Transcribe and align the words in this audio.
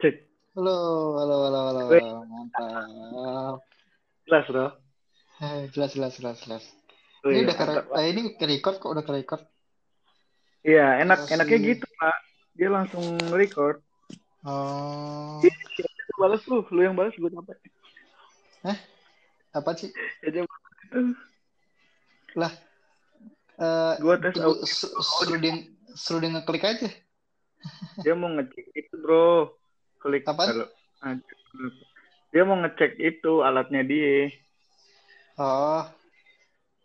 Cek. 0.00 0.16
Halo, 0.56 0.76
halo, 1.20 1.36
halo, 1.44 1.60
halo. 1.68 1.82
Mantap. 2.24 3.60
Jelas, 4.24 4.44
bro. 4.48 4.66
Eh, 5.44 5.68
jelas, 5.76 5.92
jelas, 5.92 6.16
jelas, 6.16 6.36
jelas. 6.48 6.64
Wih, 7.28 7.44
Ini 7.44 7.44
udah 7.44 7.52
ke, 7.52 7.64
mantap, 7.68 7.84
Pak. 7.92 7.96
eh, 8.00 8.06
ini 8.08 8.20
ke 8.40 8.44
record 8.48 8.80
kok 8.80 8.88
udah 8.88 9.04
ke 9.04 9.12
record. 9.12 9.42
Iya, 10.64 11.04
enak 11.04 11.28
Masih- 11.28 11.32
enaknya 11.36 11.58
gitu, 11.76 11.86
Pak. 11.92 12.16
Dia 12.56 12.68
langsung 12.72 13.04
record. 13.28 13.84
Oh, 14.48 15.44
Lu 15.44 16.14
balas 16.16 16.40
lu, 16.48 16.64
lu 16.72 16.80
yang 16.80 16.96
balas 16.96 17.12
gue 17.12 17.28
capek. 17.28 17.58
apa 19.52 19.70
sih? 19.76 19.92
Ya, 20.24 20.40
Lah, 22.32 22.48
eh, 23.60 23.92
Gua 24.00 24.16
tes 24.16 24.34
audio. 24.40 24.64
su- 24.64 24.92
suruh 24.98 25.36
dia, 25.36 25.52
suruh 25.92 26.20
dia 26.24 26.30
ngeklik 26.32 26.64
aja. 26.64 26.88
dia 28.04 28.14
mau 28.16 28.32
ngecek 28.32 28.66
itu, 28.72 28.94
bro. 28.98 29.52
Klik. 30.00 30.24
Aduh. 30.24 30.68
Dia 32.32 32.42
mau 32.48 32.56
ngecek 32.64 32.96
itu 32.96 33.44
alatnya 33.44 33.84
dia. 33.84 34.32
Oh, 35.40 35.84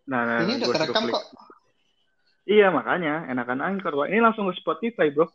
Nah, 0.05 0.21
nah 0.21 0.37
ini 0.45 0.61
udah 0.61 0.67
gua 0.69 0.75
suruh 0.77 0.93
kerekam 0.93 1.03
kok. 1.09 1.25
Iya, 2.45 2.69
makanya 2.69 3.25
enakan 3.25 3.57
Anchor, 3.57 3.97
Pak. 3.97 4.07
Ini 4.13 4.21
langsung 4.21 4.45
ke 4.45 4.53
Spotify, 4.61 5.09
bro. 5.09 5.25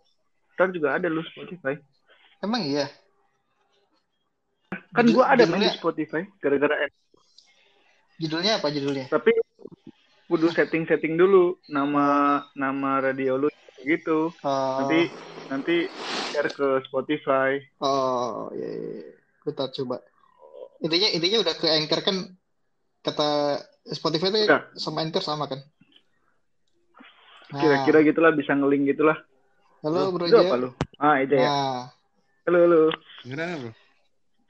Ntar 0.54 0.70
juga 0.70 0.94
ada 0.94 1.10
lu 1.10 1.26
Spotify. 1.26 1.74
Emang 2.38 2.62
iya? 2.62 2.86
Kan 4.94 5.10
gua 5.10 5.34
ada 5.34 5.42
main 5.46 5.66
di 5.66 5.74
Spotify 5.74 6.22
gara-gara 6.38 6.86
Judulnya 8.20 8.60
apa 8.60 8.68
judulnya? 8.68 9.08
tapi 9.08 9.32
kudu 10.30 10.46
setting-setting 10.54 11.18
dulu 11.18 11.58
nama 11.66 12.38
nama 12.54 13.02
radio 13.02 13.34
lu 13.34 13.48
gitu. 13.82 14.30
Oh, 14.46 14.78
Nanti 14.78 15.10
nanti 15.50 15.76
share 16.30 16.46
ke 16.54 16.86
Spotify. 16.86 17.58
oh, 17.82 18.46
iya, 18.54 18.70
iya. 18.70 18.90
iya. 19.10 19.14
Gue 19.42 19.50
tak 19.50 19.74
coba. 19.74 19.98
Intinya, 20.78 21.08
intinya 21.10 21.38
udah 21.42 21.54
ke 21.58 21.66
Anchor 21.66 22.00
kan 22.06 22.16
kata 23.02 23.58
Spotify 23.90 24.30
itu 24.30 24.46
Udah. 24.46 24.70
sama 24.78 25.02
Anchor 25.02 25.24
sama 25.26 25.50
kan? 25.50 25.58
Nah, 27.50 27.58
Kira-kira 27.58 28.06
gitulah 28.06 28.30
bisa 28.30 28.54
ngelink 28.54 28.94
gitulah. 28.94 29.18
halo 29.82 30.14
Bro 30.14 30.30
Itu 30.30 30.38
apa 30.38 30.56
lu? 30.60 30.70
Ah, 31.02 31.18
Eja 31.18 31.34
ya. 31.34 31.48
Nah, 31.50 31.80
Halo, 32.46 32.58
halo. 32.64 32.80
Gimana 33.26 33.44
bro? 33.58 33.72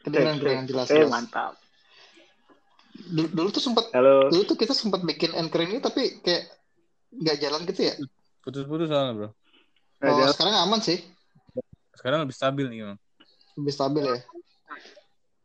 kedengeran 0.04 0.36
bro 0.36 0.50
yang 0.52 0.66
jelas 0.68 0.86
Eh, 0.92 1.06
mantap. 1.08 1.54
Dulu, 3.10 3.26
dulu 3.30 3.48
tuh 3.50 3.62
sempat 3.62 3.90
Halo. 3.90 4.30
dulu 4.30 4.42
tuh 4.46 4.54
kita 4.54 4.70
sempat 4.70 5.02
bikin 5.02 5.34
anchor 5.34 5.66
ini 5.66 5.82
tapi 5.82 6.22
kayak 6.22 6.46
nggak 7.10 7.36
jalan 7.42 7.60
gitu 7.66 7.80
ya. 7.84 7.94
Putus-putus 8.40 8.86
soalnya 8.86 9.12
bro. 9.12 9.28
Nah, 10.00 10.14
Oh, 10.16 10.30
sekarang 10.30 10.54
aman 10.64 10.80
sih, 10.80 10.98
Sekarang 11.92 12.24
lebih 12.24 12.32
stabil 12.32 12.64
nih 12.70 12.78
bang. 12.86 12.98
lebih 13.58 13.74
stabil 13.74 14.02
ya. 14.06 14.18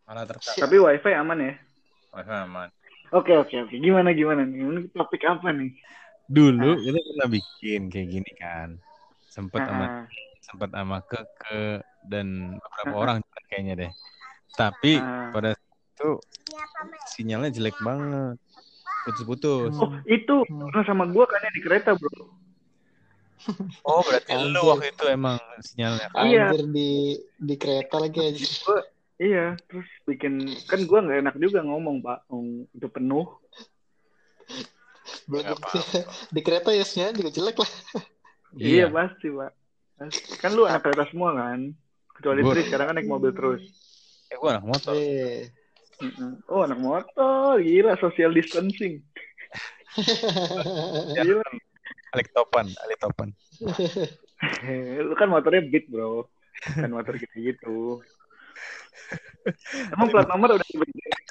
Malah 0.06 0.24
terkait. 0.24 0.56
Tapi 0.56 0.76
wifi 0.78 1.12
aman 1.12 1.38
ya? 1.42 1.54
Wifi 2.14 2.32
aman. 2.32 2.70
Oke, 3.12 3.34
oke, 3.34 3.56
oke. 3.68 3.76
Gimana, 3.76 4.14
gimana 4.14 4.46
nih? 4.46 4.64
Ini 4.64 4.82
topik 4.94 5.26
apa 5.26 5.52
nih? 5.52 5.74
Dulu 6.26 6.80
kita 6.80 7.00
pernah 7.02 7.28
bikin 7.28 7.82
kayak 7.90 8.08
gini 8.08 8.32
kan. 8.38 8.70
Sempet 9.28 9.62
sama 9.62 9.86
Ah, 9.86 10.04
sempet 10.40 10.70
sama 10.72 10.98
Keke 11.04 11.84
dan 12.08 12.56
beberapa 12.56 12.96
orang 12.96 13.18
juga 13.20 13.40
kayaknya 13.50 13.74
deh. 13.76 13.92
Tapi 14.56 15.02
ah. 15.02 15.34
pada 15.36 15.52
itu 15.96 16.10
sinyalnya 17.16 17.56
jelek 17.56 17.80
banget. 17.80 18.36
Putus-putus. 19.08 19.72
Oh, 19.80 19.96
itu 20.04 20.36
pernah 20.44 20.84
sama 20.84 21.08
gua 21.08 21.24
kan 21.30 21.40
yang 21.40 21.56
di 21.56 21.64
kereta, 21.64 21.96
Bro. 21.96 22.36
Oh 23.86 24.02
berarti 24.02 24.34
lu 24.34 24.62
waktu 24.66 24.90
itu 24.92 25.06
emang 25.08 25.38
sinyalnya 25.62 26.10
kan? 26.10 26.26
Iya. 26.26 26.50
Anjir 26.52 26.64
di 26.74 26.92
di 27.38 27.56
kereta 27.56 28.02
lagi 28.02 28.20
aja. 28.20 28.44
Gua, 28.66 28.82
iya, 29.22 29.46
terus 29.70 29.86
bikin 30.10 30.42
kan 30.66 30.82
gua 30.90 31.06
nggak 31.06 31.22
enak 31.22 31.36
juga 31.38 31.62
ngomong, 31.62 32.02
Pak. 32.02 32.26
Itu 32.74 32.88
penuh. 32.90 33.30
Belum 35.30 35.54
di 36.34 36.42
kereta 36.42 36.74
ya 36.74 36.82
sinyal 36.82 37.14
juga 37.14 37.30
jelek 37.32 37.58
lah. 37.62 37.72
Iya, 38.58 38.90
pasti, 38.90 39.30
Pak. 39.30 39.52
Kan 40.42 40.52
lu 40.58 40.66
anak 40.66 40.82
kereta 40.82 41.06
semua 41.14 41.38
kan? 41.38 41.72
Kecuali 42.18 42.42
Gua- 42.42 42.58
Tri 42.58 42.62
sekarang 42.66 42.86
kan 42.90 42.96
naik 42.98 43.08
mobil 43.12 43.32
terus. 43.38 43.62
Eh 44.34 44.38
gua 44.42 44.58
anak 44.58 44.66
motor. 44.66 44.98
Eh. 44.98 45.54
Oh, 46.52 46.68
anak 46.68 46.80
motor. 46.80 47.60
Gila, 47.64 47.96
social 47.98 48.32
distancing. 48.36 49.00
Gila. 51.16 51.46
Alik 52.16 52.32
topan, 52.32 52.68
alik 52.84 53.00
topan. 53.00 53.30
Eh, 54.64 55.00
Lu 55.04 55.16
kan 55.16 55.32
motornya 55.32 55.64
beat, 55.68 55.88
bro. 55.88 56.28
Kan 56.76 56.92
motor 56.92 57.16
gitu 57.20 57.36
gitu. 57.40 58.00
Emang 59.92 60.08
plat 60.10 60.28
nomor 60.28 60.56
udah 60.56 60.68
dibenerin? 60.72 61.22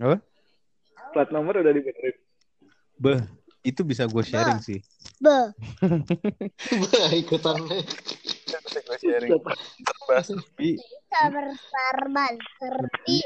Apa? 0.00 0.16
Plat 1.12 1.28
nomor 1.28 1.54
udah 1.60 1.72
dibenerin. 1.72 2.16
Beh, 3.00 3.20
itu 3.64 3.80
bisa 3.84 4.08
gue 4.08 4.24
sharing 4.24 4.60
sih. 4.60 4.80
Bah, 5.20 5.52
ikutan. 7.20 7.60
Gue 8.70 8.96
sharing. 8.96 9.30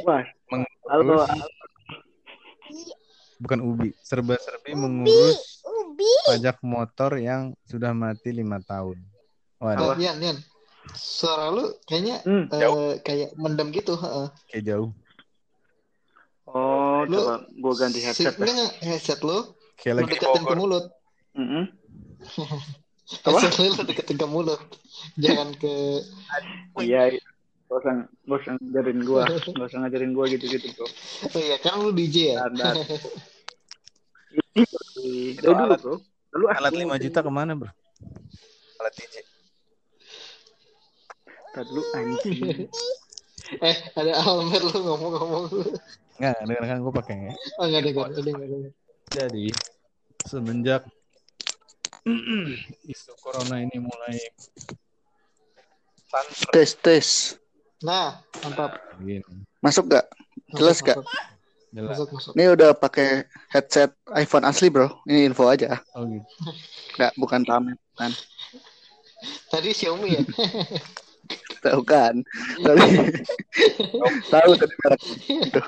Wah, 0.05 0.22
mengurus, 0.49 1.28
halo. 1.28 1.49
bukan 3.37 3.59
ubi, 3.60 3.88
serba 4.00 4.38
serbi 4.38 4.72
ubi, 4.72 4.78
mengurus 4.78 5.60
ubi. 5.62 6.09
pajak 6.25 6.56
motor 6.60 7.19
yang 7.19 7.53
sudah 7.62 7.93
mati 7.93 8.31
lima 8.31 8.62
tahun. 8.62 8.97
Waduh, 9.59 9.93
Oh, 9.93 9.94
Yan, 9.97 10.16
Yan. 10.19 10.38
Suara 10.91 11.49
lu 11.49 11.72
kayaknya 11.84 12.21
Hmm. 12.22 12.44
eh, 12.47 13.00
kayak 13.00 13.32
mendem 13.34 13.69
gitu, 13.71 13.97
heeh. 13.97 14.28
kayak 14.49 14.65
jauh. 14.66 14.91
Oh, 16.47 17.03
Lu- 17.05 17.19
coba 17.19 17.37
gua 17.55 17.75
ganti 17.75 17.99
Si, 17.99 18.06
headset. 18.06 18.37
ya. 18.37 18.44
enggak, 18.44 18.72
headset 18.82 19.21
lu 19.21 19.38
Kayak 19.75 19.94
lagi 19.99 20.12
deketin 20.15 20.43
ke 20.43 20.55
mulut. 20.55 20.84
Mm-mm. 21.34 21.65
Apa? 21.66 22.56
Headset 23.04 23.53
lu 23.60 23.69
lu 23.76 23.84
ke 23.92 24.26
mulut. 24.26 24.60
Jangan 25.20 25.53
ke 25.60 26.00
Iya, 26.81 27.15
iya. 27.15 27.22
Gak 27.65 27.81
usah, 27.81 27.94
gak 28.06 28.38
usah 28.44 28.53
ngajarin 28.60 29.00
gua. 29.04 29.25
Gak 29.28 29.66
usah 29.66 29.78
ngajarin 29.84 30.12
gua 30.12 30.25
gitu-gitu, 30.28 30.69
bro. 30.76 30.87
Oh 31.32 31.41
iya, 31.41 31.56
kan 31.59 31.81
lu 31.81 31.91
DJ 31.91 32.16
ya? 32.37 32.37
Standar. 32.44 32.75
Dari 34.54 35.43
dulu, 35.44 35.53
alat- 35.59 35.81
bro. 35.82 35.97
Dulu 36.34 36.44
Alat 36.50 36.72
5 36.75 36.94
juta 36.98 37.19
ke 37.25 37.31
mana 37.31 37.53
bro? 37.56 37.70
Alat 38.82 38.94
DJ. 38.98 39.14
Tadi 41.54 41.69
dulu 41.70 41.82
anjing. 41.94 42.38
Eh, 43.44 43.76
ada 43.93 44.25
Almer 44.25 44.56
lu 44.56 44.72
ngomong-ngomong. 44.72 45.44
Enggak, 46.16 46.37
dengan 46.48 46.64
kan 46.64 46.78
gue 46.81 46.94
pakai. 46.97 47.16
Oh, 47.60 47.69
enggak 47.69 47.82
dengar, 47.93 48.09
enggak 48.09 48.25
dengar. 48.25 48.72
Jadi 49.12 49.47
semenjak 50.25 50.82
isu 52.84 53.12
corona 53.16 53.65
ini 53.65 53.81
mulai 53.81 54.16
santer 56.04 56.48
Tes 56.53 56.70
tes. 56.76 57.09
Nah, 57.81 58.20
mantap. 58.44 58.76
gini, 59.00 59.25
Masuk 59.65 59.88
gak? 59.92 60.04
Jelas 60.53 60.81
Masuk, 60.81 60.88
gak? 60.88 60.98
Masuk, 61.00 61.16
jelas. 61.72 61.88
masuk, 61.97 62.09
masuk. 62.12 62.32
Ini 62.37 62.44
udah 62.53 62.70
pakai 62.76 63.09
headset 63.53 63.91
iPhone 64.12 64.44
asli 64.44 64.69
bro. 64.69 64.88
Ini 65.09 65.32
info 65.32 65.48
aja. 65.48 65.81
Oh 65.97 66.04
gitu. 66.04 66.28
Nggak, 67.00 67.12
bukan 67.16 67.41
pamer. 67.44 67.76
Kan. 67.97 68.12
Tadi 69.48 69.72
Xiaomi 69.72 70.20
ya? 70.20 70.22
Tahu 71.64 71.81
kan? 71.81 72.20
Tapi 72.60 72.81
tahu 74.32 74.50
tadi 74.60 74.75
merek 74.84 75.00
itu. 75.25 75.60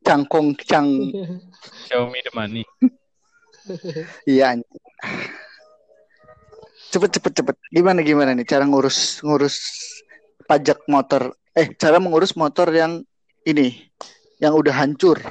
Cangkong 0.00 0.56
cang. 0.64 0.88
Xiaomi 1.92 2.18
the 2.24 2.32
money. 2.32 2.64
Iya. 4.24 4.56
Cepet 6.88 7.10
cepet 7.20 7.32
cepet. 7.44 7.56
Gimana 7.68 8.00
gimana 8.00 8.32
nih 8.32 8.48
cara 8.48 8.64
ngurus 8.64 9.20
ngurus 9.20 9.56
pajak 10.48 10.80
motor? 10.88 11.36
Eh, 11.52 11.74
cara 11.76 12.00
mengurus 12.00 12.32
motor 12.38 12.70
yang 12.72 13.04
ini, 13.44 13.76
yang 14.40 14.56
udah 14.56 14.72
hancur. 14.72 15.20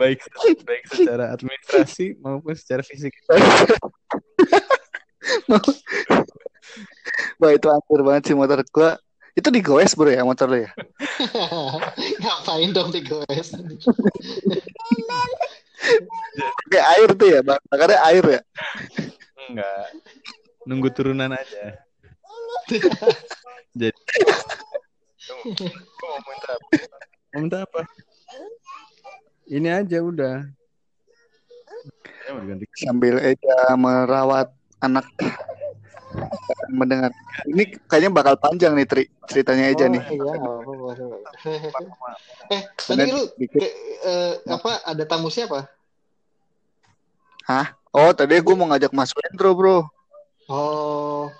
Baik 0.00 0.18
baik 0.66 0.82
secara 0.90 1.30
administrasi 1.30 2.18
maupun 2.18 2.58
secara 2.58 2.82
fisik. 2.82 3.14
Wah 7.38 7.52
itu 7.54 7.70
hancur 7.70 8.02
banget 8.02 8.32
sih 8.32 8.34
motor 8.34 8.58
gua. 8.74 8.98
Itu 9.38 9.54
digoes 9.54 9.94
bro 9.94 10.10
ya 10.10 10.26
motor 10.26 10.50
lo 10.50 10.58
ya? 10.58 10.74
Ngapain 12.22 12.74
dong 12.74 12.90
digores? 12.90 13.54
Kayak 16.66 16.86
air 16.98 17.10
tuh 17.14 17.28
ya, 17.30 17.40
bang. 17.46 17.60
Bakarnya 17.70 17.98
air 18.10 18.24
ya. 18.26 18.40
Enggak. 19.48 19.86
Nunggu 20.68 20.88
turunan 20.92 21.32
aja. 21.32 21.80
Jadi 23.80 23.96
mau 26.00 26.18
minta 26.26 26.50
apa? 26.52 26.68
Mau 27.32 27.40
minta 27.46 27.58
apa? 27.64 27.80
Ini 29.46 29.68
aja 29.82 29.98
udah. 30.02 30.36
Saya 32.22 32.30
mau 32.36 32.42
diganti. 32.44 32.64
sambil 32.76 33.16
Eja 33.22 33.74
merawat 33.74 34.52
anak 34.82 35.06
mendengar. 36.70 37.10
Ini 37.46 37.78
kayaknya 37.86 38.10
bakal 38.10 38.34
panjang 38.38 38.74
nih 38.74 38.86
Tri 38.86 39.04
ceritanya 39.26 39.70
Eja 39.70 39.86
oh, 39.86 39.90
nih. 39.90 40.02
Iya, 40.10 40.34
eh, 42.50 42.62
tadi 42.74 43.10
lu 43.10 43.22
dikit. 43.38 43.58
ke- 43.62 43.76
eh, 44.04 44.32
apa 44.50 44.82
ada 44.86 45.04
tamu 45.06 45.30
siapa? 45.30 45.66
Oh 47.90 48.14
tadi 48.14 48.38
gue 48.38 48.54
mau 48.54 48.70
ngajak 48.70 48.94
Mas 48.94 49.10
Wendro 49.10 49.50
bro, 49.58 49.78
Oh, 50.50 51.30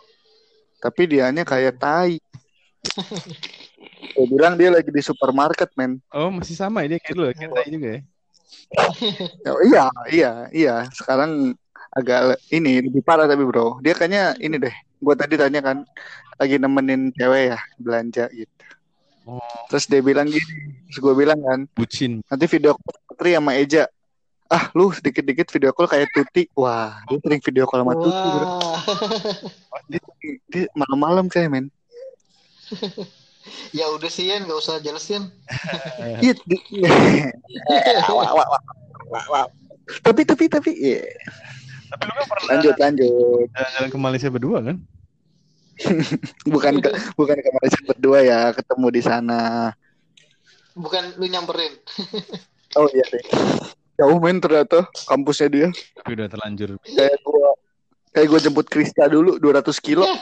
tapi 0.82 1.06
dianya 1.10 1.42
kayak 1.42 1.78
tai. 1.82 2.18
Gue 4.14 4.26
bilang 4.30 4.54
dia 4.54 4.70
lagi 4.70 4.90
di 4.90 5.02
supermarket 5.02 5.70
men. 5.74 5.98
Oh, 6.14 6.30
masih 6.30 6.54
sama 6.58 6.86
ya 6.86 6.94
dia 6.94 7.00
kayak 7.02 7.14
dulu, 7.18 7.26
kayak 7.34 7.50
tai 7.54 7.68
juga 7.70 7.88
ya. 7.90 8.00
Oh, 9.50 9.60
iya 9.66 9.84
iya 10.10 10.30
iya. 10.50 10.74
Sekarang 10.94 11.54
agak 11.90 12.38
ini 12.54 12.86
lebih 12.86 13.02
parah 13.02 13.26
tapi 13.26 13.42
bro. 13.42 13.82
Dia 13.82 13.94
kayaknya 13.98 14.38
ini 14.38 14.58
deh. 14.62 14.74
Gue 15.02 15.14
tadi 15.18 15.34
tanya 15.34 15.58
kan 15.62 15.82
lagi 16.38 16.58
nemenin 16.58 17.10
cewek 17.14 17.54
ya 17.54 17.58
belanja 17.82 18.26
gitu. 18.30 18.54
Oh, 19.26 19.42
Terus 19.70 19.90
dia 19.90 20.02
bilang 20.02 20.26
gini. 20.30 20.54
Terus 20.90 20.98
gue 21.02 21.14
bilang 21.14 21.38
kan 21.42 21.60
bucin. 21.74 22.22
nanti 22.26 22.46
video 22.46 22.74
call 22.78 22.98
Putri 23.10 23.34
sama 23.34 23.58
Eja. 23.58 23.90
Ah 24.50 24.66
lu 24.74 24.90
sedikit-dikit 24.90 25.46
video 25.54 25.70
call 25.70 25.86
kayak 25.86 26.10
Tuti. 26.10 26.50
Wah 26.58 26.98
dia 27.06 27.22
sering 27.22 27.38
video 27.38 27.70
call 27.70 27.86
sama 27.86 27.94
Tuti 27.94 28.28
bro. 28.34 28.46
wah. 29.70 29.80
Dia, 29.86 30.02
dia 30.50 30.64
malam-malam 30.74 31.30
kayak 31.30 31.54
men. 31.54 31.66
ya 33.78 33.86
udah 33.94 34.10
sih 34.10 34.26
Yan, 34.34 34.50
nggak 34.50 34.58
usah 34.58 34.82
jelas 34.82 35.06
Yan. 35.06 35.30
Iya. 36.18 36.34
Tapi 40.06 40.22
tapi 40.22 40.44
tapi 40.46 40.70
iya. 40.78 41.02
Tapi 41.90 42.02
lu 42.06 42.12
kan 42.14 42.26
pernah 42.30 42.46
lanjut 42.54 42.74
lanjut. 42.78 43.46
jalan-jalan 43.50 43.90
ke 43.90 43.98
Malaysia 43.98 44.28
berdua 44.30 44.58
kan? 44.62 44.76
Bukan 46.46 46.74
ke, 46.78 46.90
bukan 47.18 47.36
ke 47.42 47.50
Malaysia 47.58 47.80
berdua 47.86 48.18
ya 48.22 48.38
ketemu 48.54 48.86
di 48.94 49.02
sana. 49.02 49.74
Bukan 50.78 51.18
lu 51.18 51.26
nyamperin. 51.26 51.74
Oh 52.78 52.86
iya 52.94 53.02
deh. 53.10 53.24
Jauh 54.00 54.16
men 54.16 54.40
ternyata 54.40 54.88
kampusnya 55.04 55.48
dia. 55.52 55.68
Tapi 55.68 56.10
udah 56.16 56.26
terlanjur. 56.26 56.80
Kayak 56.80 57.20
gua 57.20 57.52
kayak 58.10 58.26
gua 58.26 58.40
jemput 58.40 58.66
Krista 58.66 59.04
dulu 59.06 59.36
200 59.36 59.76
kilo. 59.78 60.08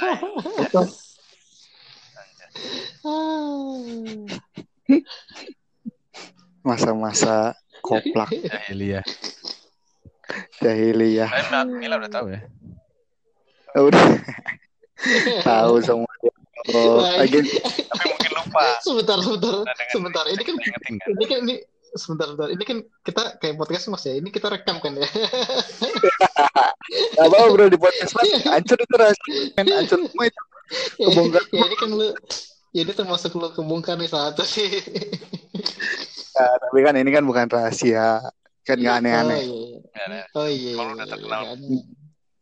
Masa-masa 6.60 7.54
koplak 7.80 8.28
Jahiliyah. 8.34 9.04
jahiliyah. 10.60 11.30
Mila 11.70 11.96
udah 11.96 12.10
tahu 12.10 12.26
ya. 12.34 12.40
Udah 13.78 14.04
tahu 15.40 15.74
semua. 15.80 16.10
Oh, 16.68 17.00
Nah, 17.00 17.22
lagi 17.24 17.38
Tapi 17.48 18.04
mungkin 18.12 18.32
lupa. 18.34 18.64
sebentar, 18.82 19.16
sebentar, 19.22 19.54
Nah, 19.64 19.74
sebentar. 19.88 20.24
Ini 20.26 20.42
kan, 20.42 20.54
Ingetin 20.58 20.94
kan? 20.98 21.08
ini 21.14 21.24
kan 21.24 21.38
ini 21.46 21.54
sebentar, 21.96 22.26
sebentar. 22.28 22.48
Ini 22.52 22.64
kan 22.64 22.78
kita 23.06 23.22
kayak 23.40 23.54
podcast 23.56 23.88
mas 23.88 24.04
ya. 24.04 24.18
Ini 24.18 24.28
kita 24.28 24.52
rekam 24.52 24.82
kan 24.82 24.92
ya. 24.98 25.08
apa 27.24 27.36
bro 27.52 27.68
di 27.68 27.76
podcast 27.76 28.16
mas 28.16 28.28
hancur 28.48 28.78
itu 28.80 28.94
rahasia 28.96 29.52
men 29.60 29.66
hancur 29.68 29.98
semua 30.08 30.24
itu 30.28 30.42
Kebongkar. 31.00 31.42
ya 31.56 31.64
ini 31.64 31.76
kan 31.80 31.88
lu, 31.88 32.08
ya 32.76 32.80
ini 32.84 32.92
termasuk 32.92 33.32
lu 33.36 33.48
kebongkar 33.52 33.96
nih 33.96 34.08
satu 34.08 34.44
sih. 34.44 34.68
Nah, 36.36 36.54
tapi 36.60 36.78
kan 36.84 36.94
ini 37.00 37.10
kan 37.10 37.24
bukan 37.24 37.48
rahasia 37.48 38.20
kan 38.68 38.76
nggak 38.76 39.00
aneh-aneh 39.00 39.40
Oh 39.48 39.48
iya. 39.48 39.80
Ya, 39.96 40.04
ya. 40.12 40.24
Oh 40.36 40.48
iya. 40.48 40.72
Kalau 40.76 40.92
iya, 40.92 40.94
udah 40.94 41.06
iya, 41.06 41.12
terkenal. 41.16 41.40
iya, 41.40 41.52
iya. 41.56 41.82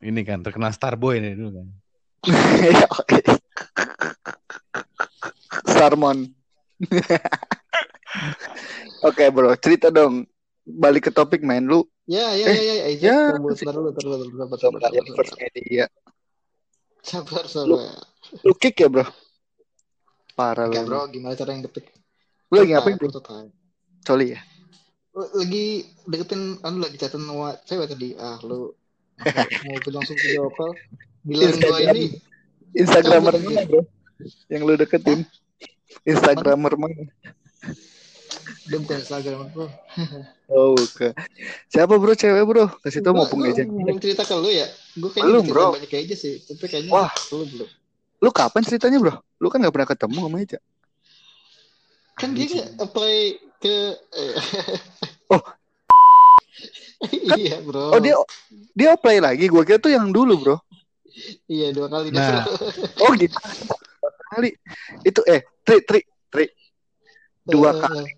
Ini 0.06 0.20
kan 0.26 0.38
terkenal 0.42 0.70
Starboy 0.74 1.22
nih 1.22 1.32
dulu 1.38 1.50
kan. 1.62 1.66
Ya, 6.76 7.22
oke. 9.06 9.24
Bro, 9.32 9.54
cerita 9.60 9.88
dong. 9.92 10.26
Balik 10.66 11.08
ke 11.08 11.10
topik 11.14 11.46
main 11.46 11.62
lu. 11.62 11.86
Ya, 12.06 12.34
ya, 12.38 12.46
ya, 12.50 12.62
ya, 12.62 12.74
ya. 12.74 12.86
ya. 12.98 13.18
Tunggu, 13.34 13.54
Bentar 13.54 13.74
dulu, 13.74 13.88
bentar 13.90 14.02
dulu, 14.06 14.14
bentar, 14.30 14.46
bentar, 14.46 14.68
bentar, 14.70 14.90
Coba 14.90 15.02
bentar, 15.02 15.16
first 15.18 15.34
bentar. 15.34 15.50
media. 15.50 15.84
Sabar, 17.06 17.44
sabar. 17.46 18.02
Lu 18.42 18.54
kick 18.58 18.82
ya 18.82 18.90
bro? 18.90 19.06
Parah 20.34 20.66
lu. 20.66 20.74
bro, 20.86 21.06
gimana 21.06 21.38
cara 21.38 21.54
yang 21.54 21.62
detik? 21.62 21.86
Lu 22.50 22.62
lagi 22.62 22.74
ngapain 22.74 22.98
bro? 22.98 23.10
Coli 24.06 24.34
ya? 24.34 24.40
Lagi 25.14 25.86
deketin, 26.06 26.60
anu 26.66 26.82
lagi 26.82 26.98
sama 26.98 27.56
cewek 27.62 27.86
tadi. 27.94 28.14
Ah, 28.18 28.38
lu 28.42 28.74
mau 29.66 29.76
langsung 29.94 30.18
video 30.18 30.50
call? 30.52 30.74
Bilang 31.26 31.56
gua 31.58 31.78
ini 31.94 32.20
Instagramer 32.74 33.34
mana 33.38 33.62
bro? 33.66 33.82
Yang 34.50 34.62
lu 34.62 34.74
deketin? 34.78 35.20
Instagramer 36.06 36.74
mana? 36.74 37.02
Dia 38.66 38.78
bukan 38.82 38.96
Instagram 38.98 39.48
bro. 39.54 39.66
Oh. 40.46 40.74
Siapa 41.70 41.94
bro 41.98 42.12
cewek 42.14 42.44
bro? 42.46 42.66
Kasih 42.82 43.02
tau 43.02 43.14
mau 43.14 43.26
aja. 43.26 43.62
Belum 43.66 43.98
cerita 43.98 44.22
ke 44.22 44.34
lu 44.34 44.50
ya? 44.50 44.66
Gue 44.94 45.10
kayaknya 45.10 45.30
Belum, 45.30 45.44
bro. 45.46 45.66
banyak 45.74 45.90
aja 45.90 46.14
sih. 46.14 46.38
Tapi 46.42 46.64
kayaknya 46.66 46.90
Wah. 46.94 47.10
lu 47.34 47.44
belum. 47.46 47.68
Lu 48.22 48.30
kapan 48.30 48.62
ceritanya 48.62 48.98
bro? 49.02 49.14
Lu 49.42 49.46
kan 49.50 49.58
gak 49.62 49.74
pernah 49.74 49.88
ketemu 49.88 50.18
sama 50.26 50.36
Eja. 50.42 50.58
Kan 52.16 52.32
dia 52.32 52.46
nggak 52.48 52.70
apply 52.80 53.16
ke. 53.60 53.76
eh, 54.16 54.32
Oh. 55.28 55.42
iya 57.36 57.60
bro. 57.60 57.92
Oh 57.92 58.00
dia 58.00 58.16
dia 58.72 58.96
apply 58.96 59.20
lagi. 59.20 59.46
Gua 59.52 59.62
kira 59.68 59.76
tuh 59.76 59.92
yang 59.92 60.08
dulu 60.08 60.40
bro. 60.40 60.56
Iya 61.48 61.72
dua 61.76 61.88
kali 61.92 62.08
Nah. 62.12 62.44
Oh 63.04 63.12
gitu. 63.16 63.36
Kali 64.32 64.52
itu 65.04 65.20
eh 65.28 65.44
tri 65.64 65.80
tri 65.84 66.00
dua 67.46 67.70
kali. 67.78 68.10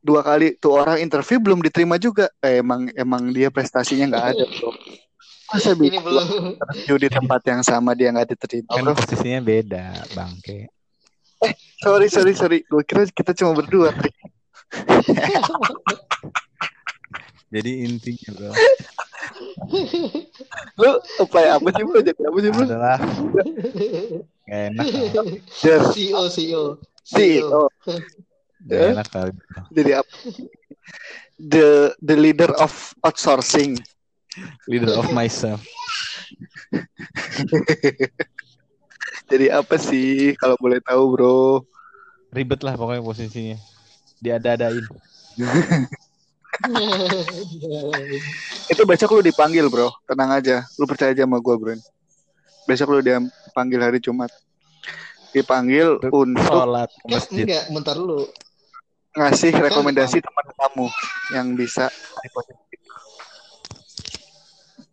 dua 0.00 0.24
kali 0.24 0.56
tuh 0.56 0.80
orang 0.80 0.96
interview 1.04 1.36
belum 1.36 1.60
diterima 1.60 2.00
juga. 2.00 2.32
Eh, 2.40 2.64
emang 2.64 2.88
emang 2.96 3.28
dia 3.30 3.52
prestasinya 3.52 4.08
nggak 4.16 4.26
ada 4.32 4.44
bro. 4.48 4.72
Masa 5.50 5.76
Ini 5.76 5.82
bisa 5.82 6.00
belum. 6.00 6.26
interview 6.56 6.96
di 6.96 7.08
tempat 7.12 7.40
yang 7.44 7.60
sama 7.60 7.92
dia 7.92 8.08
nggak 8.08 8.32
diterima 8.32 8.70
Kan 8.72 8.82
bro? 8.88 8.94
posisinya 8.96 9.40
beda, 9.44 9.86
bangke. 10.16 10.72
Sorry 11.84 12.08
sorry 12.08 12.32
sorry. 12.32 12.58
Gue 12.64 12.80
kira 12.84 13.04
kita 13.08 13.36
cuma 13.36 13.52
berdua. 13.56 13.92
Jadi 17.50 17.82
intinya 17.82 18.30
bro 18.30 18.52
Lu 20.78 20.90
apply 21.18 21.46
apa 21.58 21.68
sih 21.74 21.82
bro? 21.82 21.98
Jadi 22.00 22.20
apa 22.22 22.38
sih 22.40 22.50
bro? 22.54 22.64
adalah 22.64 22.98
gak 24.50 24.60
enak, 24.70 24.86
CEO 25.92 26.22
CEO 26.30 26.62
CEO. 27.06 27.66
Enak 28.68 29.08
kali. 29.08 29.32
Jadi 29.72 29.90
apa? 29.96 30.14
The 31.40 31.96
the 32.04 32.16
leader 32.18 32.52
of 32.60 32.92
outsourcing. 33.00 33.80
Leader 34.68 34.94
of 35.00 35.10
myself. 35.16 35.64
Jadi 39.30 39.46
apa 39.50 39.78
sih 39.78 40.34
kalau 40.38 40.58
boleh 40.58 40.82
tahu 40.82 41.02
bro? 41.14 41.62
Ribet 42.34 42.62
lah 42.62 42.74
pokoknya 42.78 43.02
posisinya. 43.02 43.56
Diada-adain. 44.22 44.86
Itu 48.70 48.82
besok 48.86 49.18
lu 49.18 49.22
dipanggil 49.24 49.66
bro. 49.70 49.90
Tenang 50.06 50.30
aja. 50.34 50.66
Lu 50.78 50.84
percaya 50.86 51.14
aja 51.14 51.24
sama 51.26 51.38
gue 51.38 51.54
bro. 51.56 51.74
Besok 52.66 52.98
lu 52.98 53.00
dia 53.02 53.18
panggil 53.54 53.80
hari 53.82 53.98
Jumat. 54.02 54.30
Dipanggil 55.30 56.02
untuk 56.10 56.42
Sholat 56.42 56.90
ke 56.90 57.06
masjid. 57.06 57.46
enggak, 57.46 57.64
bentar 57.70 57.94
dulu. 57.94 58.26
Ngasih 59.10 59.50
rekomendasi 59.50 60.22
teman 60.22 60.46
kamu 60.54 60.86
yang 61.34 61.48
bisa 61.58 61.90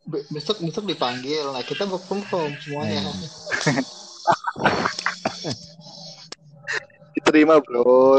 Be- 0.07 0.23
besok 0.31 0.63
besok 0.63 0.87
dipanggil. 0.87 1.51
Nah, 1.51 1.59
kita 1.67 1.83
work 1.83 2.07
from 2.07 2.23
home 2.31 2.55
semuanya. 2.63 3.11
diterima 7.17 7.59
bro. 7.59 8.15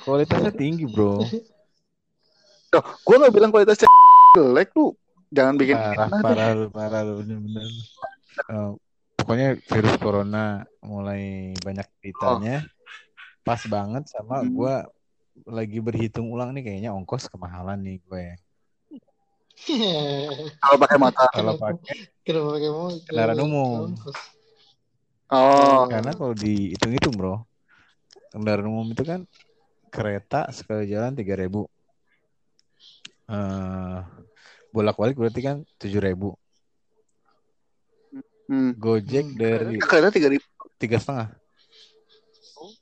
Kualitasnya 0.00 0.48
tinggi 0.54 0.88
bro. 0.88 1.20
Tuh, 2.72 2.84
gue 3.04 3.16
nggak 3.20 3.34
bilang 3.34 3.50
kualitasnya 3.52 3.84
jelek 4.38 4.72
lu. 4.78 4.96
Jangan 5.30 5.54
bikin 5.60 5.76
Parah, 5.78 6.08
parah, 6.10 6.48
lu, 6.56 6.66
parah, 6.72 7.00
lu, 7.06 7.22
bener-bener. 7.22 7.68
Eh, 8.50 8.70
pokoknya 9.14 9.48
virus 9.62 9.94
corona 10.00 10.64
mulai 10.82 11.54
banyak 11.60 11.86
beritanya. 12.00 12.66
Pas 13.44 13.60
banget 13.68 14.08
sama 14.10 14.42
Hmm. 14.42 14.50
gue 14.50 14.74
lagi 15.46 15.78
berhitung 15.80 16.32
ulang 16.32 16.52
nih 16.56 16.62
kayaknya 16.66 16.90
ongkos 16.92 17.28
kemahalan 17.28 17.80
nih 17.80 17.98
gue. 18.04 18.26
Kalau 20.62 20.76
pakai 20.80 20.98
motor. 20.98 21.28
Kalau 21.30 21.54
pakai 21.60 21.80
Kenapa 22.24 22.56
pakai? 22.56 23.00
Kendaraan 23.04 23.40
umum. 23.44 23.92
Oh, 25.30 25.86
karena 25.86 26.10
kalau 26.10 26.34
dihitung-hitung 26.34 27.14
bro, 27.14 27.46
kendaraan 28.34 28.66
umum 28.66 28.90
itu 28.90 29.06
kan 29.06 29.22
kereta 29.86 30.50
sekali 30.50 30.90
jalan 30.90 31.14
3000 31.14 31.38
ribu. 31.38 31.70
Eh 33.30 33.98
bolak-balik 34.74 35.14
berarti 35.18 35.40
kan 35.42 35.56
tujuh 35.78 36.02
ribu. 36.02 36.34
Hmm. 38.50 38.74
Gojek 38.74 39.30
Hmm. 39.30 39.38
dari 39.38 39.78
Kereta 39.78 40.10
tiga 40.10 40.28
ribu. 40.34 40.46
tiga 40.82 40.98
setengah. 40.98 41.30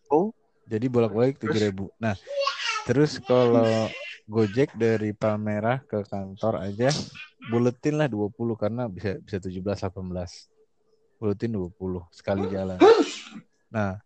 Oh. 0.08 0.32
Jadi 0.68 0.88
bolak-balik 0.88 1.36
tujuh 1.40 1.60
ribu. 1.60 1.84
Nah, 2.00 2.16
terus 2.88 3.20
kalau 3.20 3.68
Gojek 4.24 4.72
dari 4.72 5.12
Palmerah 5.12 5.84
ke 5.84 6.04
kantor 6.04 6.60
aja 6.60 6.88
buletin 7.46 7.96
lah 7.96 8.08
20 8.08 8.32
karena 8.56 8.88
bisa 8.88 9.16
bisa 9.20 9.36
17 9.36 9.60
18. 9.60 10.48
Buletin 11.16 11.50
20 11.50 12.04
sekali 12.08 12.44
jalan. 12.46 12.78
Nah, 13.68 14.00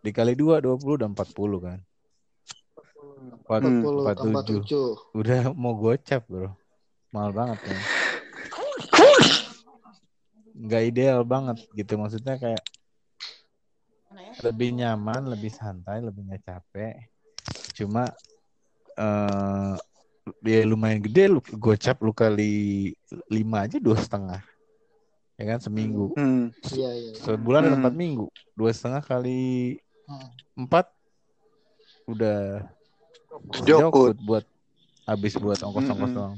dikali 0.00 0.32
dua 0.32 0.60
20 0.60 1.00
dan 1.00 1.10
40 1.12 1.58
kan. 1.58 1.78
Empat- 3.36 3.64
Hmm. 3.64 3.80
40 3.80 4.14
tambah 4.14 4.42
47. 4.44 4.60
7. 4.60 5.16
Udah 5.16 5.42
mau 5.52 5.74
gocap, 5.74 6.22
Bro. 6.28 6.50
Mahal 7.10 7.32
banget 7.32 7.58
kan. 7.64 7.78
Nggak 10.56 10.82
ideal 10.84 11.20
banget 11.22 11.56
gitu 11.72 11.96
maksudnya 11.96 12.36
kayak 12.36 12.62
lebih 14.40 14.72
nyaman, 14.72 15.28
lebih 15.28 15.48
santai, 15.48 16.00
lebih 16.00 16.24
nggak 16.24 16.44
capek. 16.44 17.08
Cuma 17.76 18.08
eh 18.96 19.74
dia 20.42 20.66
lumayan 20.66 20.98
gede 20.98 21.30
lu 21.30 21.38
gocap 21.54 22.02
lu 22.02 22.10
kali 22.10 22.90
lima 23.30 23.62
aja 23.62 23.78
dua 23.78 23.94
setengah 23.94 24.42
ya 25.38 25.44
kan 25.54 25.60
seminggu 25.62 26.10
Hmm. 26.18 26.50
Iya, 26.72 26.90
iya. 26.98 27.12
sebulan 27.22 27.62
ada 27.62 27.76
Hmm. 27.76 27.80
empat 27.84 27.94
minggu 27.94 28.26
dua 28.56 28.74
setengah 28.74 29.04
kali 29.06 29.76
Hmm. 30.08 30.30
empat 30.58 30.90
udah 32.10 32.66
Jokut. 33.62 34.16
buat 34.18 34.42
habis 35.06 35.38
buat 35.38 35.60
ongkos-ongkos 35.62 36.10
Mm-mm. 36.10 36.18
doang 36.18 36.36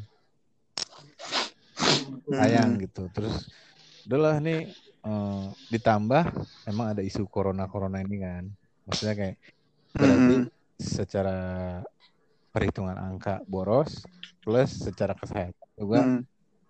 Hmm. 1.79 2.37
sayang 2.37 2.71
gitu 2.83 3.09
terus 3.09 3.49
udahlah 4.05 4.37
nih 4.43 4.69
eh, 5.09 5.45
ditambah 5.73 6.29
emang 6.69 6.93
ada 6.93 7.01
isu 7.01 7.25
corona 7.25 7.65
corona 7.65 8.05
ini 8.05 8.21
kan 8.21 8.45
maksudnya 8.85 9.15
kayak 9.17 9.37
berarti 9.97 10.35
Mm-mm. 10.45 10.58
Secara 10.79 11.37
perhitungan 12.55 12.95
angka 12.97 13.43
boros 13.45 14.07
plus 14.47 14.71
secara 14.71 15.13
kesehatan 15.13 15.69
juga 15.75 16.01
Hmm. 16.07 16.23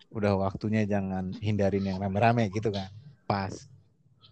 udah 0.09 0.41
waktunya 0.41 0.89
jangan 0.89 1.37
hindarin 1.39 1.85
yang 1.85 2.01
rame-rame 2.01 2.49
gitu 2.49 2.73
kan 2.73 2.89
pas 3.29 3.53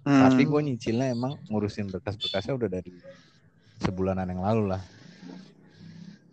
Hmm. 0.02 0.22
tapi 0.32 0.48
gue 0.48 0.60
nyicilnya 0.72 1.12
emang 1.12 1.36
ngurusin 1.52 1.92
berkas-berkasnya 1.92 2.56
udah 2.56 2.70
dari 2.72 2.96
sebulanan 3.84 4.32
yang 4.32 4.42
lalu 4.42 4.72
lah 4.72 4.82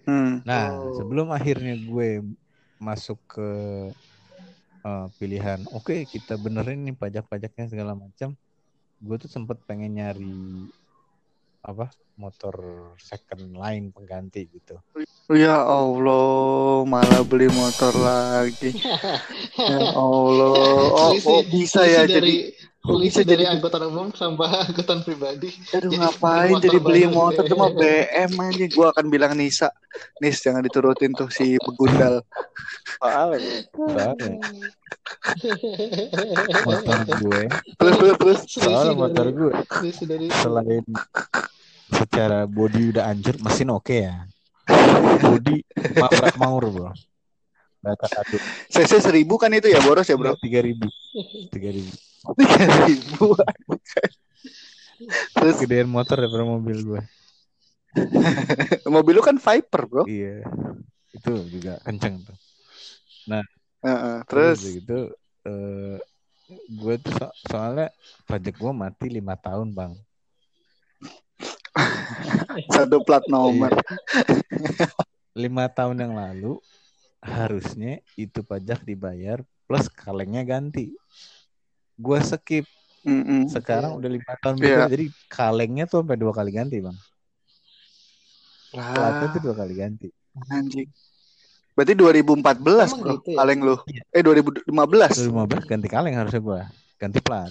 Hmm. 0.07 0.39
nah 0.47 0.71
Oh. 0.71 0.95
sebelum 0.95 1.31
akhirnya 1.35 1.75
gue 1.75 2.23
masuk 2.79 3.19
ke 3.27 3.47
eh, 4.83 5.07
pilihan 5.19 5.59
oke 5.71 6.07
kita 6.07 6.35
benerin 6.39 6.83
nih 6.83 6.95
pajak-pajaknya 6.95 7.65
segala 7.71 7.95
macam 7.95 8.35
gue 9.03 9.15
tuh 9.19 9.31
sempet 9.31 9.59
pengen 9.67 9.99
nyari 9.99 10.31
apa 11.63 11.87
motor 12.19 12.55
second 12.99 13.55
line 13.55 13.89
pengganti 13.95 14.45
gitu 14.51 14.77
Ya 15.31 15.55
Allah, 15.55 16.83
malah 16.83 17.23
beli 17.23 17.47
motor 17.47 17.95
lagi. 17.95 18.75
Ya 19.55 19.95
Allah. 19.95 20.51
Oh, 20.91 21.13
oh 21.15 21.41
bisa 21.47 21.85
ya 21.87 22.03
dari, 22.03 22.51
jadi 22.83 22.99
bisa 22.99 23.21
dari 23.23 23.47
jadi- 23.47 23.55
angkutan 23.55 23.87
umum 23.87 24.11
sampai 24.11 24.51
angkutan 24.67 24.99
pribadi. 24.99 25.47
Aduh 25.71 25.87
Jadi 25.87 25.95
ngapain 26.03 26.59
jadi 26.59 26.79
beli 26.83 27.07
motor 27.07 27.47
itu 27.47 27.55
mah 27.55 27.71
BM 27.71 28.35
aja. 28.35 28.65
Gua 28.75 28.91
akan 28.91 29.05
bilang 29.07 29.31
Nisa, 29.39 29.71
Nis 30.19 30.43
jangan 30.43 30.59
diturutin 30.59 31.15
tuh 31.15 31.31
si 31.31 31.55
begundal. 31.63 32.19
soalnya 32.99 33.63
motor 36.67 36.99
gue 37.23 37.41
Terus 37.79 37.95
terus 37.95 38.15
terus. 38.19 38.39
Selisih 38.51 38.95
motor 38.97 39.27
gue 39.31 39.53
selain 40.33 40.83
secara 41.93 42.45
body 42.49 42.93
udah 42.95 43.03
hancur 43.09 43.35
mesin 43.41 43.69
oke 43.71 43.93
ya. 43.93 44.25
Body 45.21 45.63
mabrak 45.95 46.35
maur 46.41 46.63
bro. 46.69 46.91
Data 47.83 48.07
satu. 48.07 48.39
CC 48.71 49.03
seribu 49.03 49.35
kan 49.35 49.51
itu 49.51 49.67
ya 49.67 49.79
boros 49.83 50.07
ya 50.07 50.15
bro? 50.15 50.35
tiga 50.39 50.63
ribu. 50.63 50.87
Tiga 51.51 51.69
ribu. 51.71 51.91
Tiga 52.39 52.67
ribu. 52.87 53.25
Terus? 55.35 55.55
Gedean 55.59 55.91
motor 55.91 56.15
daripada 56.15 56.47
mobil 56.47 56.79
gue 56.79 57.01
mobil 58.89 59.13
lu 59.13 59.21
kan 59.21 59.37
Viper 59.37 59.81
bro. 59.85 60.03
iya. 60.07 60.41
Itu 61.13 61.45
juga 61.51 61.77
kenceng 61.85 62.25
tuh. 62.25 62.37
Heeh, 63.29 64.15
terus 64.25 64.63
terus? 64.63 64.73
gitu 64.79 64.99
eh, 65.43 65.99
gue 66.71 66.95
tuh 67.03 67.13
so- 67.19 67.35
soalnya 67.51 67.91
pajak 68.25 68.55
gue 68.55 68.71
mati 68.71 69.11
lima 69.11 69.35
tahun 69.35 69.75
bang 69.75 69.91
satu 72.73 73.01
plat 73.01 73.23
nomor. 73.25 73.73
lima 75.33 75.65
tahun 75.65 75.97
yang 75.97 76.13
lalu 76.13 76.61
harusnya 77.19 77.97
itu 78.13 78.41
pajak 78.41 78.83
dibayar 78.83 79.41
plus 79.65 79.89
kalengnya 79.89 80.43
ganti 80.43 80.93
gue 81.95 82.19
skip 82.21 82.65
Mm-mm. 83.01 83.49
sekarang 83.49 83.97
udah 83.97 84.09
lima 84.11 84.33
tahun 84.37 84.55
Iya. 84.55 84.61
berikutnya 84.61 84.91
jadi 84.91 85.05
kalengnya 85.27 85.85
tuh 85.85 86.01
sampai 86.01 86.15
dua 86.15 86.31
kali 86.31 86.51
ganti 86.51 86.77
bang 86.79 86.97
platnya 88.71 89.27
tuh 89.29 89.41
dua 89.41 89.55
kali 89.55 89.73
ganti 89.73 90.09
anjing. 90.49 90.89
Berarti 91.73 91.93
2014 91.93 92.37
Emang 92.37 93.01
bro, 93.01 93.13
gitu 93.17 93.29
ya? 93.33 93.37
kaleng 93.41 93.59
lu. 93.61 93.75
Iya. 93.89 94.01
Eh 94.13 94.21
2015. 94.21 94.65
2015 95.29 95.65
ganti 95.65 95.87
kaleng 95.89 96.13
harusnya 96.13 96.37
gue 96.37 96.61
ganti 96.97 97.17
plat 97.17 97.49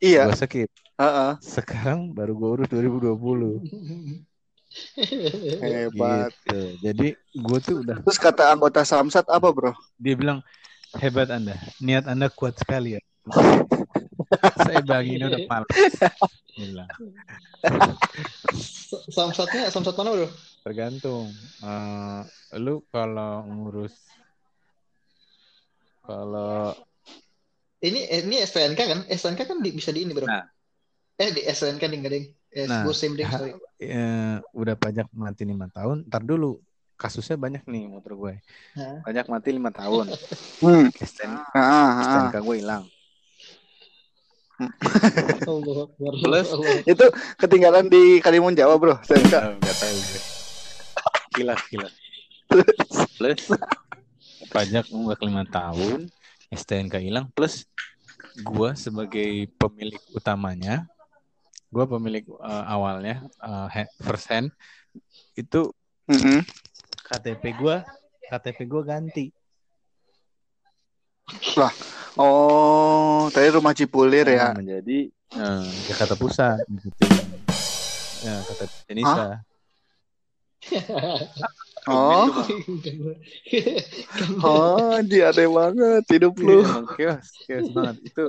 Iya, 0.00 0.32
gue 0.32 0.36
skip 0.36 0.70
heeh. 1.00 1.32
sekarang 1.40 2.12
baru 2.16 2.32
gue 2.36 2.48
urus 2.60 2.68
2020 2.72 3.60
Hebat. 5.60 6.32
gitu. 6.46 6.58
Jadi 6.80 7.08
gue 7.16 7.58
tuh 7.60 7.76
udah 7.84 7.96
Terus 8.06 8.18
kata 8.20 8.54
anggota 8.54 8.80
Samsat 8.86 9.28
apa 9.28 9.48
bro? 9.52 9.72
dia 10.00 10.14
bilang 10.16 10.40
hebat 10.96 11.28
anda. 11.30 11.54
Niat 11.78 12.08
anda 12.08 12.32
kuat 12.32 12.56
sekali 12.58 12.96
ya. 12.96 13.00
Saya 14.66 14.80
bagi 14.82 15.20
ini 15.20 15.24
udah 15.26 15.40
malas. 15.50 15.68
Samsatnya, 19.14 19.70
samsat 19.70 19.94
mana 19.96 20.10
bro? 20.16 20.28
tergantung. 20.64 21.30
Eh, 21.62 22.20
lu 22.58 22.82
kalau 22.90 23.44
ngurus 23.46 23.94
kalau 26.04 26.74
Ini 27.80 28.00
eh, 28.06 28.20
ini 28.22 28.36
SPNK 28.38 28.76
kan? 28.78 29.00
SPNK 29.06 29.40
kan 29.42 29.58
di- 29.58 29.72
bisa 29.72 29.88
di 29.88 30.04
ini 30.04 30.12
bro. 30.12 30.24
Nah. 30.24 30.44
Eh 31.16 31.30
di 31.30 31.40
SPNK 31.42 31.82
ding 31.82 32.02
ding. 32.02 32.26
Eh, 32.48 32.64
Nah. 32.64 32.82
gue 32.82 32.92
same 32.92 33.14
ding 33.14 33.24
sorry. 33.26 33.54
eh, 33.78 34.36
udah 34.52 34.74
pajak 34.74 35.08
mati 35.10 35.42
lima 35.42 35.64
tahun 35.66 36.04
ntar 36.04 36.20
dulu 36.20 36.58
kasusnya 36.94 37.32
banyak 37.34 37.64
nih 37.64 37.88
motor 37.88 38.12
gue 38.12 38.34
Hah? 38.74 39.00
pajak 39.00 39.24
mati 39.26 39.48
lima 39.50 39.70
tahun 39.70 40.12
Hmm. 40.60 40.92
STN, 40.92 41.32
Ah, 41.48 41.56
ah. 41.56 41.90
STNK 42.28 42.36
gue 42.38 42.56
hilang. 42.58 42.84
Plus. 46.20 46.48
Itu 46.84 47.06
ketinggalan 47.36 47.86
di 47.86 48.18
Kalimun 48.18 48.52
Jawa 48.52 48.76
bro. 48.76 49.00
Saya 49.00 49.22
enggak. 49.22 49.42
Nggak 49.56 49.76
tahu 49.78 49.96
gue 49.96 50.20
kilas 51.30 51.62
kilas 51.64 51.94
plus 53.14 53.54
pajak 54.50 54.90
nunggak 54.90 55.22
lima 55.22 55.46
tahun 55.46 56.10
STNK 56.50 56.98
hilang. 56.98 57.26
Plus 57.32 57.64
gua 58.42 58.74
sebagai 58.74 59.48
pemilik 59.58 59.98
utamanya 60.12 60.86
gua 61.70 61.86
pemilik 61.86 62.26
eh, 62.26 62.64
awalnya 62.66 63.22
ha- 63.40 63.92
first 64.02 64.26
hand 64.30 64.50
itu 65.38 65.70
Mm-mm. 66.10 66.42
KTP 67.06 67.54
gua 67.54 67.86
KTP 68.26 68.66
gua 68.66 68.82
ganti. 68.82 69.30
Oh, 72.18 73.30
tadi 73.30 73.48
rumah 73.54 73.70
Cipulir 73.70 74.26
ya. 74.26 74.50
Nah, 74.50 74.58
menjadi 74.58 75.08
eh, 75.30 75.66
Jakarta 75.86 76.18
Pusat 76.18 76.66
gitu. 76.66 77.06
Ya 78.20 78.42
KTP 78.42 78.72
Indonesia 78.90 79.28
Oh, 81.88 82.28
oh, 84.44 85.00
dia 85.00 85.32
aneh 85.32 85.48
banget 85.48 86.04
hidup 86.12 86.36
lu. 86.36 86.60
Iya, 86.60 86.84
chaos 86.92 87.28
chaos 87.48 87.68
banget 87.72 87.96
itu 88.04 88.24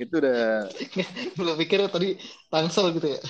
itu 0.00 0.14
udah 0.18 0.66
Belum 1.38 1.54
pikir 1.60 1.84
tadi 1.86 2.16
tangsel 2.48 2.90
gitu 2.96 3.12
ya. 3.12 3.20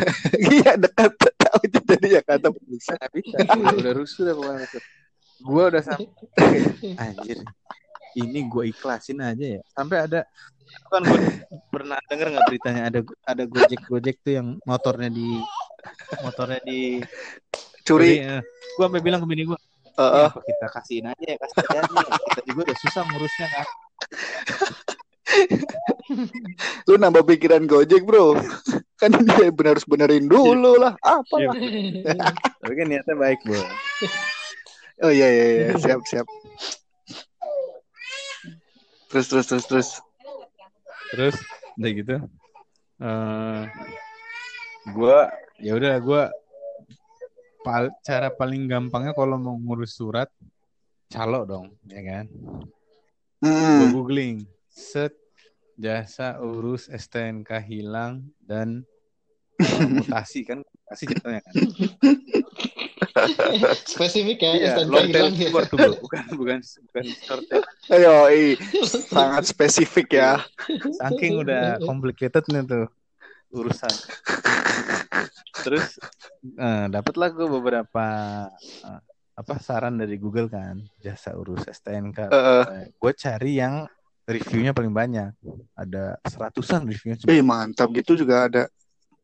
Iya 0.54 0.72
dekat 0.80 1.12
tahu 1.18 1.60
jadi 1.66 2.22
Jakarta 2.22 2.48
Pusat. 2.54 2.96
nggak 2.96 3.12
bisa. 3.12 3.36
Udah, 3.42 3.74
udah 3.76 3.92
rusuh 3.92 4.22
dah 4.24 4.34
pokoknya 4.38 4.64
itu 4.64 4.78
gue 5.38 5.64
udah 5.70 5.82
sampai 5.84 6.06
anjir. 6.98 7.38
Ini 8.16 8.40
gue 8.48 8.64
ikhlasin 8.72 9.20
aja 9.20 9.46
ya. 9.58 9.62
Sampai 9.76 9.96
ada 10.08 10.20
kan 10.88 11.02
gue 11.04 11.20
pernah 11.68 11.98
denger 12.08 12.26
nggak 12.32 12.46
beritanya? 12.48 12.82
Ada 12.88 13.00
ada 13.28 13.44
gojek 13.44 13.80
gojek 13.84 14.16
tuh 14.24 14.32
yang 14.40 14.48
motornya 14.64 15.10
di 15.12 15.36
motornya 16.22 16.60
di 16.64 17.02
Curi. 17.88 18.20
gue 18.76 18.84
sampai 18.84 19.00
bilang 19.00 19.20
ke 19.20 19.26
bini 19.26 19.42
gue 19.44 19.58
Heeh. 19.96 20.28
apa 20.28 20.38
kita 20.38 20.66
kasihin 20.70 21.06
aja 21.06 21.24
ya 21.24 21.36
kasihannya 21.36 22.02
kita 22.06 22.40
juga 22.46 22.60
udah 22.64 22.76
susah 22.78 23.02
ngurusnya 23.04 23.46
kan 23.48 23.66
Lu 26.88 26.96
nambah 26.96 27.20
pikiran 27.22 27.68
Gojek, 27.68 28.00
Bro. 28.02 28.40
kan 28.96 29.12
dia 29.12 29.52
bener 29.52 29.76
harus 29.76 29.84
benerin 29.84 30.24
dulu 30.24 30.74
lah. 30.74 30.96
Apa 30.98 31.34
Iya. 31.36 31.48
lah. 31.48 31.54
tapi 32.64 32.72
kan 32.74 32.86
niatnya 32.88 33.14
baik 33.14 33.38
bu 33.44 33.54
Oh 34.98 35.12
iya 35.12 35.28
iya 35.28 35.44
iya, 35.46 35.66
siap 35.78 36.02
siap. 36.02 36.26
Terus 39.08 39.26
terus 39.28 39.46
terus 39.46 39.64
terus. 39.66 39.88
terus 41.08 41.36
udah 41.78 41.90
gitu 41.94 42.14
eh 42.98 43.62
gua 44.90 45.30
ya 45.56 45.72
udah 45.72 45.94
gua 46.02 46.22
pal- 47.68 47.92
cara 48.00 48.32
paling 48.32 48.64
gampangnya 48.64 49.12
kalau 49.12 49.36
mau 49.36 49.52
ngurus 49.52 49.92
surat 49.92 50.32
calo 51.12 51.44
dong 51.44 51.76
ya 51.84 52.00
kan 52.00 52.26
Hmm. 53.38 53.94
googling 53.94 54.50
set 54.66 55.14
jasa 55.78 56.42
urus 56.42 56.90
STNK 56.90 57.46
hilang 57.62 58.26
dan 58.42 58.82
mutasi 59.86 60.42
kan 60.42 60.58
mutasi 60.58 61.06
jatuhnya 61.06 61.38
kan 61.38 61.54
Spesifik 63.86 64.38
ya, 64.42 64.50
iya 64.54 64.74
STNK 64.74 64.94
hilang 65.06 65.34
ya. 65.38 65.50
bukan 65.54 66.22
bukan 66.34 66.58
bukan 66.58 67.04
short 67.22 67.46
tail 67.46 67.62
Ayo, 67.88 68.26
i. 68.26 68.58
sangat 69.06 69.46
spesifik 69.46 70.18
ya. 70.18 70.42
saking 70.98 71.38
udah 71.38 71.78
complicated 71.88 72.42
nih 72.50 72.66
tuh 72.66 72.90
urusan 73.54 73.94
terus 75.64 75.98
eh, 76.44 76.86
dapatlah 76.88 77.28
gue 77.32 77.48
beberapa 77.48 78.06
eh, 78.84 79.00
apa 79.38 79.54
saran 79.62 79.94
dari 79.94 80.18
Google 80.18 80.50
kan 80.50 80.82
jasa 80.98 81.34
urus 81.38 81.62
STNK 81.66 82.26
Heeh. 82.30 82.62
gue 82.90 83.12
cari 83.14 83.52
yang 83.62 83.86
reviewnya 84.28 84.76
paling 84.76 84.92
banyak 84.92 85.30
ada 85.72 86.18
seratusan 86.26 86.84
reviewnya 86.84 87.16
Eh 87.24 87.40
mantap 87.40 87.88
gitu 87.94 88.18
juga 88.18 88.50
ada 88.50 88.62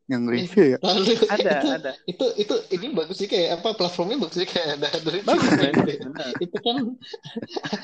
yang 0.05 0.21
review 0.29 0.77
ya. 0.77 0.79
Lalu 0.85 1.17
ada 1.33 1.51
itu, 1.57 1.67
ada 1.73 1.91
itu 2.05 2.25
itu 2.37 2.55
ini 2.77 2.93
bagus 2.93 3.17
sih 3.17 3.25
kayak 3.25 3.57
apa 3.61 3.73
platformnya 3.73 4.21
bagus 4.21 4.37
sih 4.37 4.45
kayak 4.45 4.77
ada 4.77 4.89
dari 5.01 5.21
bagus 5.25 5.49
Benar. 5.49 6.29
itu 6.37 6.57
kan 6.61 6.77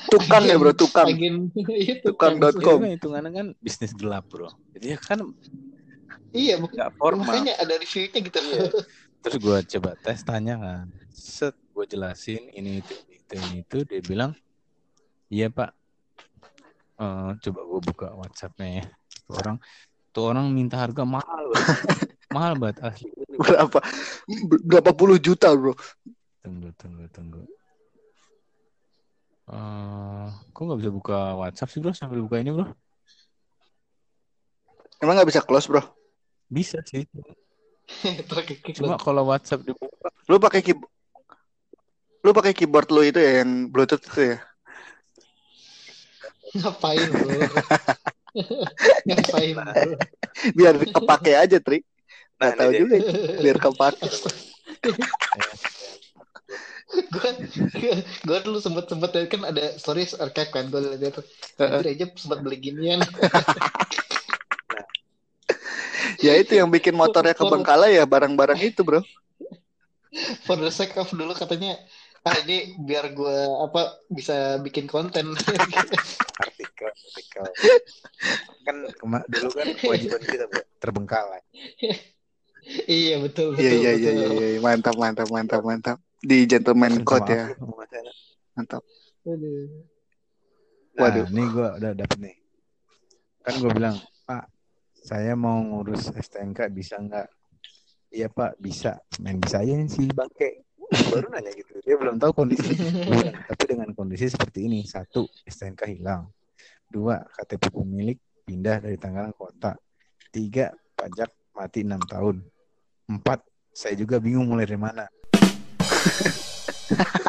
Tukang 0.06 0.42
ya 0.46 0.54
bro, 0.54 0.70
tukang. 0.70 1.10
agen 1.10 1.50
itu 1.74 2.06
Tukang.com. 2.06 2.54
Itu 2.62 2.78
kan 2.78 2.90
hitungannya 2.94 3.30
kan 3.34 3.46
bisnis 3.58 3.90
gelap 3.94 4.30
bro 4.30 4.54
jadi 4.78 4.98
kan 5.02 5.34
iya 6.32 6.54
nggak 6.58 6.90
formal. 6.96 7.28
makanya 7.28 7.54
ada 7.60 7.76
reviewnya 7.76 8.18
gitu. 8.20 8.38
Iya. 8.40 8.62
terus 9.22 9.36
gue 9.38 9.58
coba 9.78 9.90
tes 10.02 10.20
tanya 10.26 10.54
kan. 10.58 10.86
Set 11.12 11.54
gue 11.54 11.84
jelasin 11.86 12.50
ini 12.52 12.82
itu 12.82 12.92
ini 13.06 13.14
itu 13.22 13.32
ini 13.38 13.56
itu. 13.62 13.78
Dia 13.86 14.00
bilang 14.02 14.32
iya 15.30 15.46
pak. 15.52 15.70
Eh, 16.98 17.30
coba 17.48 17.60
gue 17.64 17.80
buka 17.92 18.08
WhatsAppnya 18.16 18.68
ya. 18.82 18.84
Tuh 19.28 19.34
orang 19.38 19.56
tuh 20.12 20.24
orang 20.28 20.46
minta 20.50 20.76
harga 20.80 21.06
mahal. 21.06 21.52
Mahal 22.32 22.56
banget 22.56 22.80
asli. 22.80 23.12
Berapa? 23.36 23.78
Berapa 24.64 24.90
puluh 24.96 25.20
juta 25.20 25.52
bro? 25.52 25.76
tunggu 26.42 26.72
tunggu 26.74 27.04
tunggu. 27.12 27.44
Eh, 29.52 30.26
kok 30.56 30.62
nggak 30.64 30.80
bisa 30.80 30.90
buka 30.90 31.18
WhatsApp 31.36 31.70
sih 31.70 31.80
bro? 31.84 31.92
Sambil 31.92 32.24
buka 32.24 32.40
ini 32.40 32.50
bro. 32.56 32.72
Emang 35.04 35.18
nggak 35.18 35.28
bisa 35.28 35.44
close 35.44 35.68
bro? 35.68 35.82
Bisa 36.52 36.84
sih 36.84 37.08
cuma 38.78 39.00
kalau 39.00 39.24
WhatsApp 39.32 39.64
dibuka 39.64 40.12
Lu 40.30 40.38
pakai 40.38 40.62
keyboard 40.62 40.92
lu 42.22 42.30
pakai 42.30 42.52
keyboard 42.54 42.88
lu 42.94 43.02
itu 43.02 43.18
ya 43.18 43.42
yang 43.42 43.66
bluetooth 43.66 43.98
itu 44.06 44.36
ya? 44.36 44.38
ngapain 46.62 47.08
bro 47.10 47.26
ngapain 49.08 49.56
bro 49.58 49.96
Biar 50.56 50.74
kepake 50.80 51.32
aja 51.36 51.58
Tri. 51.60 51.84
Nah, 52.40 52.50
Nggak 52.50 52.56
tahu 52.58 52.70
juga. 52.72 52.96
Biar 53.42 53.56
kepake. 53.60 54.08
gue 56.92 57.30
gue 58.24 58.38
dulu 58.44 58.58
sempet 58.60 58.84
sempet 58.88 59.10
kan 59.28 59.48
ada 59.48 59.76
stories 59.80 60.16
archive 60.16 60.50
kan 60.52 60.68
gue 60.72 60.80
lihat 60.96 61.20
tuh. 61.20 61.24
Anjir 61.60 61.92
aja 61.94 62.06
sempat 62.16 62.40
beli 62.40 62.58
ginian 62.60 63.00
Ya 66.22 66.38
itu 66.38 66.54
yang 66.54 66.70
bikin 66.70 66.94
motornya 66.94 67.34
kebengkalai 67.34 67.98
ya 67.98 68.04
barang-barang 68.06 68.60
itu 68.62 68.80
bro. 68.86 69.02
for 70.44 70.60
the 70.60 70.68
sake 70.68 70.92
of 71.00 71.08
dulu 71.08 71.32
katanya 71.32 71.80
ah 72.22 72.36
ini 72.44 72.78
biar 72.78 73.10
gue 73.16 73.38
apa 73.64 73.98
bisa 74.12 74.60
bikin 74.62 74.84
konten 74.86 75.32
artikel 76.38 76.88
artikel 76.92 77.44
kan 78.62 78.76
kema- 79.00 79.26
dulu 79.26 79.48
kan 79.56 79.66
kewajiban 79.80 80.22
kita 80.22 80.44
Bro, 80.46 80.62
terbengkalai 80.78 81.40
iya 82.86 83.18
betul 83.18 83.56
betul 83.56 83.64
Iya 83.64 83.72
iya 83.72 83.92
iya 83.96 84.10
betul. 84.12 84.36
iya 84.38 84.46
iya. 84.54 84.60
mantap 84.62 84.94
mantap 84.94 85.28
mantap 85.32 85.62
mantap. 85.66 85.96
Di 86.22 86.46
gentleman 86.46 87.02
code 87.02 87.26
ya. 87.26 87.50
Mantap. 88.54 88.86
Aduh. 89.26 89.66
Nah, 90.94 91.02
Waduh. 91.02 91.26
ini 91.26 91.42
gue 91.50 91.68
udah 91.82 91.92
dapet 91.98 92.18
nih. 92.22 92.34
Kan 93.42 93.54
gue 93.58 93.70
bilang, 93.74 93.96
saya 95.02 95.34
mau 95.34 95.58
ngurus 95.58 96.14
STNK 96.14 96.70
bisa 96.70 97.02
nggak? 97.02 97.26
Iya 98.14 98.30
Pak, 98.30 98.62
bisa. 98.62 99.02
Main 99.18 99.42
bisa 99.42 99.58
aja 99.58 99.74
sih 99.90 100.06
bangke. 100.14 100.62
Baru 101.10 101.26
nanya 101.34 101.50
gitu. 101.58 101.82
Dia 101.82 101.98
belum 101.98 102.22
tahu 102.22 102.32
kondisi. 102.44 102.70
Bilang, 102.78 103.34
Tapi 103.50 103.64
dengan 103.66 103.90
kondisi 103.98 104.30
seperti 104.30 104.70
ini, 104.70 104.86
satu 104.86 105.26
STNK 105.42 105.98
hilang, 105.98 106.30
dua 106.86 107.18
KTP 107.34 107.74
pemilik 107.74 108.18
pindah 108.46 108.78
dari 108.78 108.94
Tangerang 108.94 109.34
kota, 109.34 109.74
tiga 110.30 110.70
pajak 110.94 111.34
mati 111.56 111.82
enam 111.82 112.02
tahun, 112.06 112.44
empat 113.10 113.42
saya 113.74 113.98
juga 113.98 114.22
bingung 114.22 114.46
mulai 114.46 114.68
dari 114.68 114.78
mana. 114.78 115.08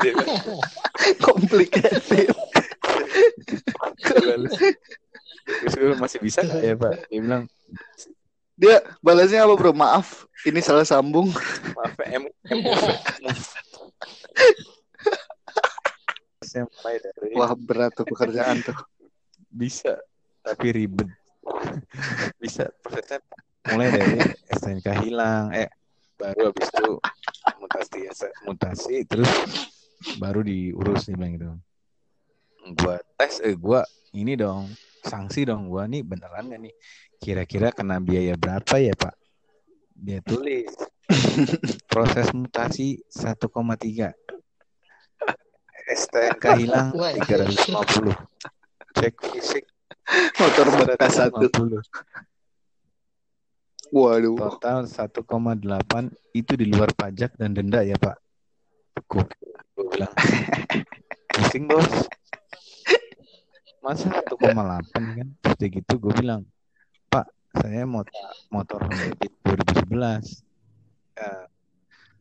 Complicated. 1.26 2.36
Terus 5.44 5.96
masih 5.98 6.20
bisa 6.20 6.44
nggak 6.44 6.62
ya 6.62 6.76
Pak? 6.76 6.94
Dia 7.08 7.20
bilang 7.24 7.44
Dia 8.54 8.86
balasnya 9.02 9.44
apa 9.44 9.54
bro? 9.58 9.74
Maaf, 9.74 10.30
ini 10.46 10.62
salah 10.62 10.86
sambung. 10.86 11.34
maaf 11.74 11.94
M 12.06 12.30
MUV. 12.30 12.86
Saya 16.44 16.70
mulai 16.70 16.96
dari 17.02 17.34
Wah 17.34 17.52
berat 17.58 17.92
tuh 17.98 18.06
pekerjaan 18.06 18.62
tuh. 18.62 18.78
bisa 19.54 19.98
tapi 20.46 20.74
ribet. 20.74 21.10
bisa 22.44 22.72
prosesnya 22.82 23.20
mulai 23.72 23.90
dari 23.92 24.20
STNK 24.52 24.88
hilang, 25.08 25.52
eh 25.56 25.70
baru 26.20 26.52
habis 26.52 26.68
itu 26.68 26.92
mutasi 27.60 28.00
mutasi 28.44 28.96
terus 29.08 29.32
baru 30.20 30.44
diurus 30.44 31.08
nih 31.08 31.16
bang 31.16 31.32
gitu. 31.40 31.48
Gua 32.80 32.96
tes, 33.20 33.44
eh 33.44 33.56
gua 33.56 33.84
ini 34.16 34.36
dong 34.36 34.72
sanksi 35.04 35.44
dong 35.44 35.68
gua 35.68 35.86
nih 35.86 36.02
beneran 36.02 36.50
gak 36.50 36.62
nih? 36.64 36.74
Kira-kira 37.20 37.72
kena 37.76 38.00
biaya 38.00 38.36
berapa 38.40 38.76
ya 38.80 38.96
Pak? 38.96 39.16
Dia 39.94 40.20
tulis. 40.24 40.72
Proses 41.92 42.32
mutasi 42.32 43.04
1,3 43.12 44.16
STNK 45.84 46.46
hilang 46.64 46.96
Wah, 46.96 47.12
350 47.12 48.16
cek 48.96 49.14
fisik. 49.30 49.68
Motor 50.40 50.66
bekas 50.80 51.12
satu. 51.20 51.44
150 51.52 51.84
Waduh. 53.94 54.34
total 54.58 54.90
1,8 54.90 55.22
itu 56.34 56.54
di 56.58 56.66
luar 56.66 56.90
pajak 56.98 57.38
dan 57.38 57.54
denda 57.54 57.86
ya 57.86 57.94
Pak. 58.00 58.18
Bilang. 59.78 60.10
Pusing 61.34 61.66
bos 61.70 61.86
masa 63.84 64.08
1,8 64.10 64.40
kan? 65.14 65.28
Terus 65.38 65.56
dia 65.60 65.70
gitu 65.70 65.94
gue 66.00 66.14
bilang 66.16 66.42
Pak 67.06 67.28
saya 67.54 67.84
mau 67.84 68.02
motor 68.50 68.80
Honda 68.82 69.12
Beat 69.14 69.34
2011 69.44 70.42
Eh, 71.14 71.46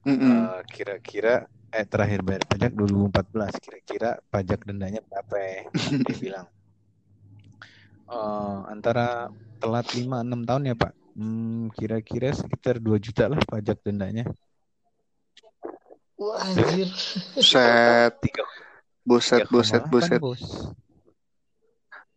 Mm-mm. 0.05 0.21
Eh, 0.29 0.61
kira-kira 0.69 1.47
eh 1.71 1.87
terakhir 1.87 2.21
bayar 2.21 2.45
pajak 2.45 2.75
2014 2.75 3.57
kira-kira 3.57 4.21
pajak 4.29 4.61
dendanya 4.63 5.01
berapa 5.01 5.35
ya? 5.39 5.63
dia 6.03 6.17
bilang. 6.29 6.47
"Eh, 8.05 8.59
antara 8.69 9.31
telat 9.57 9.87
5-6 9.95 10.45
tahun 10.45 10.69
ya 10.69 10.75
Pak? 10.77 10.93
Hmm, 11.13 11.73
kira-kira 11.73 12.33
sekitar 12.33 12.77
2 12.77 12.99
juta 12.99 13.29
lah 13.29 13.41
pajak 13.43 13.81
dendanya. 13.81 14.29
Wah 16.17 16.37
anjir. 16.43 16.89
Set. 17.39 18.13
Tiga- 18.21 18.49
Buset, 19.03 19.51
buset, 19.51 19.83
3,8, 19.83 19.91
buset. 19.91 20.21
bos. 20.21 20.43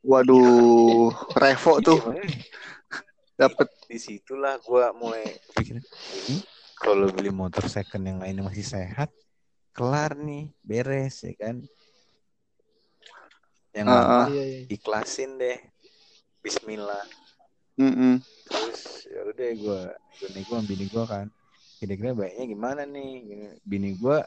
Waduh, 0.05 1.09
Revo 1.33 1.73
tuh. 1.81 1.97
Iya, 2.13 2.29
dapat 3.35 3.67
di 3.89 3.97
situlah 3.97 4.61
gua 4.61 4.93
mulai 4.93 5.25
pikir 5.57 5.81
kalau 6.77 7.09
beli 7.09 7.33
motor 7.33 7.65
second 7.65 8.05
yang 8.05 8.21
lainnya 8.21 8.45
masih 8.45 8.61
sehat 8.61 9.09
kelar 9.73 10.13
nih 10.13 10.53
beres 10.61 11.25
ya 11.25 11.33
kan? 11.41 11.65
Yang. 13.73 13.87
Iya, 14.29 14.43
iya. 14.45 14.61
ikhlasin 14.69 15.41
deh. 15.41 15.57
Bismillah. 16.45 17.01
Mm-mm. 17.75 18.23
terus 18.47 19.03
ya 19.11 19.19
udah 19.27 19.49
gue 19.51 19.81
nego 20.31 20.55
sama 20.55 20.63
bini 20.63 20.87
gue 20.87 21.03
kan 21.03 21.27
kira-kira 21.75 22.15
baiknya 22.15 22.45
gimana 22.47 22.81
nih? 22.87 23.11
Bini 23.67 23.99
gue 23.99 24.17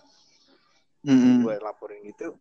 Mm-mm. 1.09 1.49
gue 1.49 1.55
laporin 1.65 2.05
gitu 2.05 2.37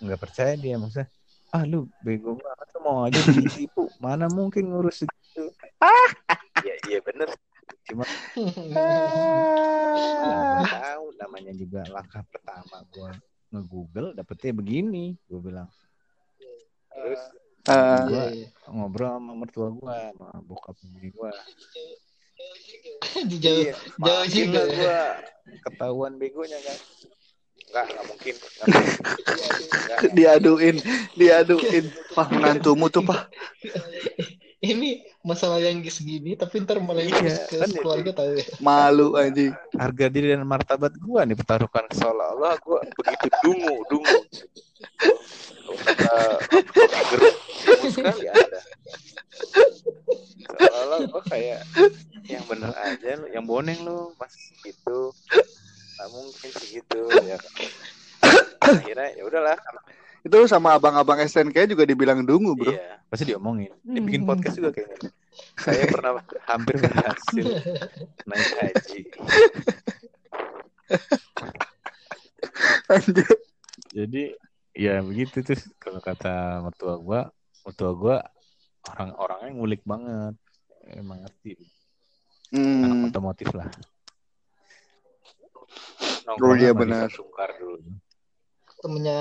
nggak 0.00 0.16
percaya 0.16 0.56
dia 0.56 0.80
maksudnya 0.80 1.10
ah 1.48 1.64
lu 1.64 1.88
bego 1.98 2.36
banget 2.36 2.68
lu 2.76 2.80
mau 2.84 2.98
aja 3.04 3.20
ditipu 3.24 3.88
mana 4.04 4.28
mungkin 4.28 4.68
ngurus 4.68 5.00
segitu 5.02 5.48
ya 6.66 6.74
iya 6.86 6.98
bener 7.00 7.28
cuma 7.88 8.04
nggak 8.36 9.08
tahu 10.84 11.04
namanya 11.16 11.52
juga 11.56 11.88
langkah 11.88 12.20
pertama 12.28 12.84
gue 12.92 13.10
nge-google 13.48 14.12
dapetnya 14.12 14.52
begini 14.52 15.16
gue 15.24 15.40
bilang 15.40 15.68
terus 16.92 17.20
Ah, 17.68 18.08
gue 18.08 18.16
Iya, 18.16 18.32
iya. 18.32 18.48
ngobrol 18.72 19.12
sama 19.12 19.32
mertua 19.36 19.68
gue 19.68 19.92
sama 20.16 20.40
bokap 20.40 20.72
bini 20.80 21.12
gue 21.12 21.30
Jauh, 23.28 23.60
Iya, 23.60 23.74
jauh 23.98 24.26
juga 24.30 24.60
ya. 24.62 24.72
gua 24.72 25.00
ketahuan 25.66 26.12
begonya 26.16 26.54
kan. 26.62 26.78
Enggak, 27.68 27.84
enggak 27.92 28.06
mungkin. 28.08 28.34
Diaduin, 30.16 30.76
diaduin. 31.18 31.84
Pak 32.14 32.28
menantumu 32.30 32.86
tuh 32.88 33.02
pak. 33.02 33.28
Ini 34.58 35.06
masalah 35.22 35.62
yang 35.62 35.78
segini, 35.86 36.34
tapi 36.34 36.58
ntar 36.66 36.82
malah 36.82 37.02
Iya, 37.02 37.46
ke 37.46 37.62
kan 37.62 37.70
keluarga 37.78 38.10
tahu 38.10 38.42
ya. 38.42 38.46
Malu 38.58 39.14
anjing. 39.20 39.54
Harga 39.78 40.06
diri 40.10 40.34
dan 40.34 40.42
martabat 40.42 40.98
gua 40.98 41.22
nih 41.22 41.38
pertaruhkan 41.38 41.86
seolah-olah 41.94 42.58
gua 42.62 42.82
begitu 42.94 43.26
dungu, 43.46 43.76
dungu. 43.86 44.18
Dungu 47.66 47.86
sekali 47.90 48.26
ada. 48.26 48.60
Seolah-olah 50.42 50.98
gua 51.06 51.22
kayak 51.22 51.62
yang 52.26 52.42
bener 52.50 52.74
aja 52.74 53.10
lu, 53.14 53.26
yang 53.30 53.44
boneng 53.46 53.78
lu 53.86 54.10
mas 54.18 54.34
gitu. 54.66 55.14
Nggak 55.98 56.08
mungkin 56.14 56.50
segitu 56.54 57.00
ya. 57.26 57.36
Akhirnya 58.62 59.08
ya 59.18 59.22
udahlah 59.26 59.58
Itu 60.22 60.46
sama 60.46 60.78
abang-abang 60.78 61.18
SNK 61.26 61.74
juga 61.74 61.82
dibilang 61.82 62.22
dungu 62.22 62.54
bro. 62.54 62.70
Iya, 62.70 63.02
pasti 63.10 63.26
diomongin. 63.34 63.74
Dia 63.82 64.02
bikin 64.02 64.22
podcast 64.22 64.58
juga 64.58 64.70
kayaknya. 64.74 65.10
Saya 65.58 65.90
pernah 65.90 66.22
hampir 66.50 66.74
berhasil 66.78 67.46
naik 68.26 68.50
haji. 68.62 69.00
Anjir. 72.90 73.28
Jadi 73.94 74.22
ya 74.74 75.02
begitu 75.02 75.42
terus 75.42 75.66
kalau 75.82 75.98
kata 75.98 76.62
mertua 76.62 76.94
gua, 76.98 77.20
mertua 77.66 77.92
gua 77.94 78.16
orang-orangnya 78.94 79.50
ngulik 79.54 79.82
banget. 79.82 80.34
Emang 80.94 81.26
ngerti. 81.26 81.58
Anak 82.54 82.90
Hmm. 82.90 83.08
otomotif 83.10 83.50
lah. 83.52 83.68
Oh, 86.36 86.52
iya, 86.52 86.70
sama 86.70 86.80
benar. 86.84 87.08
Sungkar 87.08 87.50
dulu. 87.56 87.80
Temennya, 88.78 89.18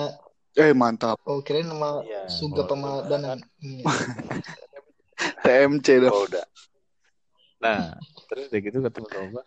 Eh 0.57 0.73
mantap. 0.73 1.21
oh 1.23 1.39
kirain 1.39 1.63
nama 1.63 2.01
Iya, 2.01 2.25
Suga 2.27 2.65
kalau- 2.65 2.69
Pemadanan. 3.05 3.39
Iya. 3.61 3.85
TMC 5.43 5.87
dong. 6.03 6.13
Oh, 6.13 6.25
udah. 6.25 6.45
Nah, 7.57 7.97
terus 8.27 8.49
udah 8.49 8.59
gitu 8.59 8.77
mertua 8.79 9.21
gua, 9.31 9.43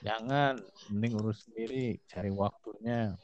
jangan, 0.00 0.56
mending 0.88 1.12
urus 1.18 1.44
sendiri, 1.44 2.00
cari 2.06 2.30
waktunya. 2.30 3.16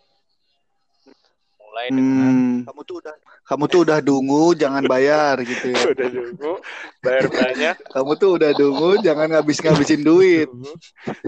Mulai 1.76 1.92
dengan 1.92 2.32
Hmm. 2.32 2.64
Kamu 2.64 2.80
tuh 2.88 2.96
udah, 3.04 3.14
kamu 3.44 3.64
tuh 3.68 3.80
udah 3.84 3.98
dungu, 4.00 4.56
jangan 4.56 4.80
bayar 4.88 5.36
gitu 5.44 5.76
ya. 5.76 5.76
udah 5.92 6.08
dulu 6.08 6.52
bayar 7.04 7.26
banyak 7.28 7.76
Kamu 7.92 8.12
tuh 8.16 8.30
udah 8.40 8.50
dungu, 8.56 8.90
jangan 9.04 9.28
ngabis-ngabisin 9.28 10.00
duit. 10.00 10.48
Dungu. 10.48 10.72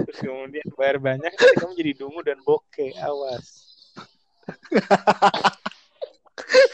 terus 0.09 0.19
kemudian 0.25 0.67
bayar 0.73 0.97
banyak 1.05 1.29
nanti 1.37 1.55
kamu 1.61 1.73
jadi 1.77 1.93
dungu 2.01 2.21
dan 2.25 2.41
bokeh 2.49 2.97
awas 3.05 3.45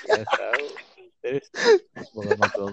Gak 0.06 0.22
tahu 0.22 0.64
terus 1.18 1.46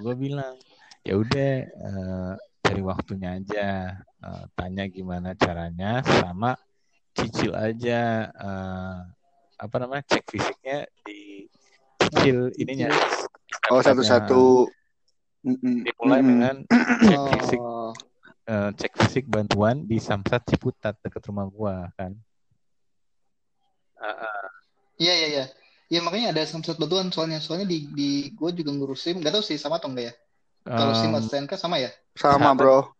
gue 0.06 0.16
bilang 0.22 0.54
ya 1.02 1.18
udah 1.18 1.54
eh, 1.66 2.34
cari 2.62 2.82
waktunya 2.86 3.42
aja 3.42 3.98
Eh, 4.22 4.46
tanya 4.54 4.86
gimana 4.86 5.34
caranya 5.34 6.06
sama 6.06 6.54
cicil 7.18 7.58
aja 7.58 8.30
eh, 8.30 8.98
apa 9.62 9.76
namanya 9.78 10.04
cek 10.10 10.26
fisiknya 10.26 10.89
di 11.06 11.45
cicil 12.02 12.50
ininya 12.58 12.89
Oh 13.69 13.80
satu-satu. 13.84 14.67
Dimulai 15.45 16.21
dengan 16.26 16.56
cek 17.08 17.21
fisik 17.38 17.60
Oh, 17.62 17.93
eh, 18.50 18.69
cek 18.74 18.93
fisik 18.97 19.26
bantuan 19.30 19.86
di 19.86 20.02
Samsat 20.02 20.50
Ciputat 20.50 20.97
dekat 21.06 21.21
rumah 21.30 21.45
gua 21.45 21.93
kan. 21.93 22.17
Iya 25.02 25.13
iya 25.17 25.28
iya. 25.28 25.45
Ya 25.91 26.00
makanya 26.00 26.32
ada 26.32 26.47
samsat 26.47 26.80
bantuan 26.80 27.12
soalnya 27.12 27.43
soalnya 27.43 27.67
di 27.67 27.89
di 27.91 28.10
gue 28.32 28.50
juga 28.56 28.71
ngurusin 28.71 29.19
nggak 29.19 29.34
tahu 29.34 29.43
sih 29.43 29.58
sama 29.58 29.82
atau 29.82 29.91
enggak 29.91 30.13
ya. 30.13 30.13
Kalau 30.62 30.93
SIM 30.93 31.10
Em, 31.10 31.17
atau 31.17 31.28
STNK 31.28 31.52
sama 31.58 31.82
ya? 31.82 31.89
Sama 32.13 32.54
bro. 32.54 32.93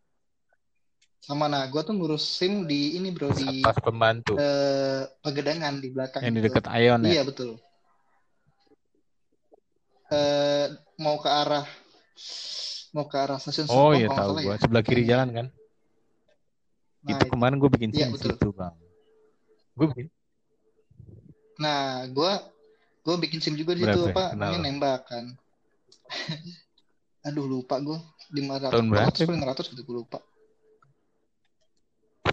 Sama 1.22 1.46
nah 1.46 1.62
gue 1.70 1.82
tuh 1.86 1.94
ngurus 1.94 2.26
SIM 2.26 2.66
di 2.66 2.98
ini 2.98 3.14
bro 3.14 3.30
di 3.30 3.62
Satpas 3.62 3.78
pembantu 3.78 4.42
eh, 4.42 5.06
Pegedangan 5.22 5.78
di 5.78 5.88
belakang 5.94 6.22
yang 6.26 6.34
di 6.34 6.42
dekat 6.42 6.66
Ayon 6.66 7.00
ya. 7.06 7.12
Iya 7.14 7.22
betul. 7.30 7.50
Eh 10.12 10.66
mau 10.98 11.22
ke 11.22 11.30
arah 11.30 11.66
mau 12.92 13.06
ke 13.08 13.16
arah 13.22 13.38
stasiun 13.38 13.70
Oh 13.70 13.94
iya 13.94 14.10
tahu 14.10 14.42
gua 14.42 14.58
ya. 14.58 14.62
sebelah 14.66 14.84
kiri 14.84 15.04
jalan 15.06 15.30
kan. 15.30 15.48
Nah, 17.06 17.18
itu 17.18 17.24
itu. 17.26 17.32
kemarin 17.34 17.58
gua 17.62 17.70
bikin 17.70 17.90
Iya, 17.94 18.10
SIM 18.10 18.18
betul. 18.18 18.34
situ 18.34 18.50
bang. 18.52 18.76
Gua 19.78 19.88
bikin 19.94 20.08
Nah, 21.62 22.10
gue 22.10 22.32
gue 23.06 23.16
bikin 23.22 23.38
SIM 23.38 23.54
juga 23.54 23.78
di 23.78 23.86
situ 23.86 24.10
ya? 24.10 24.14
apa 24.18 24.34
namanya 24.34 24.60
nembak 24.66 25.00
kan. 25.06 25.26
Aduh 27.30 27.46
lupa 27.46 27.78
gue 27.78 28.02
lima 28.34 28.58
ratus 28.58 28.74
Tahun 28.74 28.88
berapa? 28.90 29.06
ratus 29.14 29.20
lima 29.30 29.46
ratus 29.46 29.66
gitu 29.70 29.82
gue 29.86 29.96
lupa. 30.02 30.18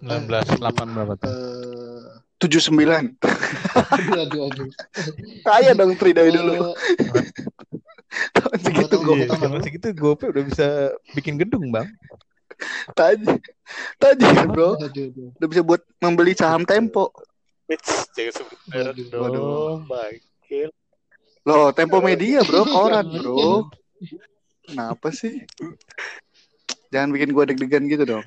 19 0.00 0.62
8 0.62 0.94
berapa 0.94 1.14
tuh? 1.18 1.28
Eh, 1.28 2.06
Tujuh 2.38 2.62
sembilan. 2.62 3.04
aduh 3.98 4.20
aduh 4.26 4.40
aduh. 4.46 4.68
Kaya 5.42 5.74
dong 5.74 5.98
Tri 5.98 6.14
dari 6.14 6.30
dulu. 6.30 6.70
Eh, 6.70 7.24
Tahun 8.34 8.58
segitu 8.62 8.94
gue. 9.02 9.04
gua 9.04 9.16
Iya, 9.18 9.36
zaman 9.36 9.60
segitu 9.60 9.86
GoPay 9.92 10.28
udah 10.32 10.44
bisa 10.46 10.66
bikin 11.12 11.34
gedung 11.36 11.68
bang. 11.74 11.90
Tajir. 12.94 13.38
Tajir 13.98 14.46
bro. 14.48 14.78
aduh, 14.78 14.86
aduh. 15.10 15.28
Udah 15.38 15.48
bisa 15.50 15.62
buat 15.66 15.82
membeli 16.00 16.32
saham 16.34 16.62
Tempo. 16.62 17.10
Jangan 18.16 18.32
sebut 18.32 18.58
merek 18.72 18.96
dong. 19.12 19.84
Loh 21.44 21.68
Tempo 21.74 21.98
Media 22.00 22.40
bro. 22.46 22.64
Koran 22.64 23.06
bro. 23.12 23.68
Kenapa 24.64 25.08
sih? 25.10 25.42
Jangan 26.88 27.12
bikin 27.12 27.34
gue 27.36 27.44
deg-degan 27.52 27.84
gitu 27.90 28.04
dong. 28.08 28.24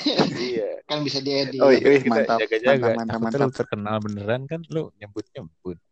Iya. 0.00 0.68
Kan 0.88 0.98
bisa 1.06 1.18
diedit. 1.24 1.60
Oh 1.62 1.72
iya 1.72 2.00
Kita 2.00 2.10
mantap. 2.10 2.38
jaga-jaga. 2.42 2.86
Mantap 2.92 2.98
mantap 2.98 3.20
mantap. 3.20 3.40
lu 3.40 3.50
terkenal 3.54 3.96
beneran 4.02 4.42
kan 4.44 4.60
lu 4.68 4.92
nyebut-nyebut. 5.00 5.78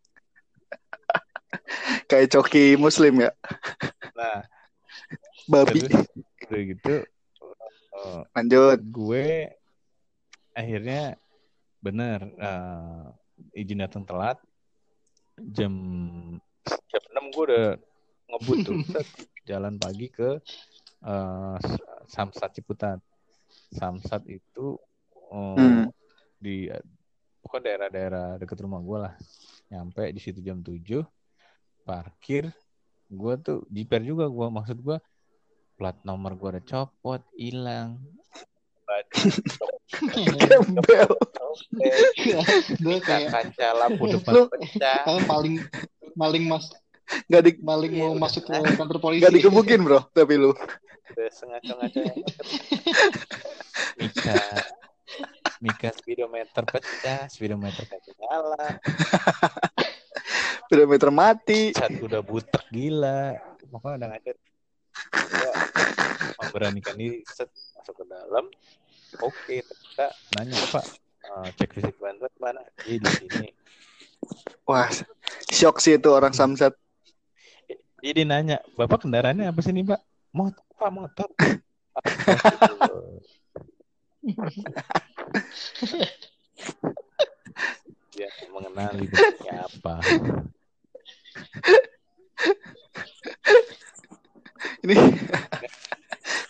Kayak 2.10 2.28
coki 2.36 2.76
muslim 2.76 3.24
ya. 3.24 3.30
Nah, 4.12 4.44
Babi. 5.48 5.80
terus 5.82 6.06
udah 6.50 6.62
gitu 6.66 6.94
eh, 7.94 8.20
Lanjut. 8.34 8.78
gue 8.90 9.26
akhirnya 10.50 11.14
bener 11.78 12.18
eh, 12.36 13.06
izin 13.62 13.86
datang 13.86 14.02
telat 14.02 14.34
jam 15.38 15.72
jam 16.66 17.02
6 17.06 17.34
gue 17.34 17.44
udah 17.50 17.66
ngebut 18.34 18.58
tuh 18.66 18.74
jalan 19.48 19.78
pagi 19.78 20.10
ke 20.10 20.42
eh, 21.06 21.56
Samsat 22.10 22.50
Ciputat 22.58 22.98
Samsat 23.70 24.26
itu 24.26 24.76
eh, 25.30 25.54
Hmm. 25.54 25.86
di 26.36 26.66
pokoknya 27.38 27.62
daerah-daerah 27.86 28.26
dekat 28.36 28.58
rumah 28.60 28.78
gue 28.78 28.98
lah 29.00 29.14
nyampe 29.68 30.10
di 30.10 30.18
situ 30.18 30.40
jam 30.40 30.58
7 30.58 31.06
parkir 31.82 32.50
gue 33.06 33.34
tuh 33.38 33.62
jiper 33.66 34.02
juga 34.02 34.26
gue 34.26 34.46
maksud 34.48 34.78
gue 34.78 34.98
plat 35.74 35.94
nomor 36.02 36.34
gue 36.34 36.48
udah 36.50 36.64
copot 36.64 37.22
hilang 37.32 38.02
Gembel. 40.40 41.10
gue 42.76 42.98
kayak 43.00 43.30
kaca 43.30 43.66
lampu 43.76 44.04
depan 44.08 44.50
pecah 44.50 44.98
paling 45.24 45.62
maling 46.12 46.46
mas 46.46 46.66
Gak 47.26 47.42
di 47.42 47.52
maling 47.58 47.90
Iya, 47.90 48.00
mau 48.00 48.10
udah. 48.14 48.22
masuk 48.22 48.42
ke 48.46 48.54
kantor 48.54 48.98
polisi. 48.98 49.22
gak 49.22 49.34
dikebukin 49.34 49.82
bro. 49.82 49.98
Tapi 50.10 50.38
lu. 50.38 50.54
udah 51.10 51.26
sengaja-ngaca 51.34 52.06
Mika 53.98 54.38
Mika 55.60 55.92
speedometer 55.92 56.64
pecah, 56.64 57.28
speedometer 57.28 57.84
kagak 57.84 58.16
nyala, 58.16 58.80
Speedometer 60.64 61.10
mati. 61.12 61.76
cat 61.76 61.92
udah 62.00 62.24
butek 62.24 62.64
gila. 62.72 63.36
Pokoknya 63.68 63.96
udah 64.00 64.08
ngajet. 64.14 64.36
Gua 65.10 65.52
memberanikan 66.40 66.96
diri 66.96 67.20
set 67.28 67.52
masuk 67.76 67.94
ke 68.00 68.04
dalam. 68.08 68.48
Oke, 69.20 69.60
ternyata 69.60 70.06
nanya 70.38 70.56
Pak, 70.70 70.84
eh, 71.26 71.48
cek 71.58 71.70
fisik 71.74 71.96
bantuan 72.00 72.32
mana? 72.40 72.62
Iya 72.86 73.02
di 73.02 73.10
sini. 73.10 73.48
Wah, 74.64 74.88
shock 75.50 75.82
sih 75.82 75.98
itu 75.98 76.08
orang 76.08 76.32
Samsat. 76.32 76.72
Jadi 78.00 78.24
nanya, 78.24 78.64
Bapak 78.78 79.04
kendaraannya 79.04 79.50
apa 79.50 79.60
sih 79.60 79.76
nih 79.76 79.92
Pak? 79.92 80.00
Motor, 80.32 80.64
Pak, 80.78 80.90
motor. 80.94 81.28
Dia 88.10 88.28
mengenali 88.52 89.08
bentuknya 89.08 89.64
apa. 89.64 89.94
Ini 94.84 94.96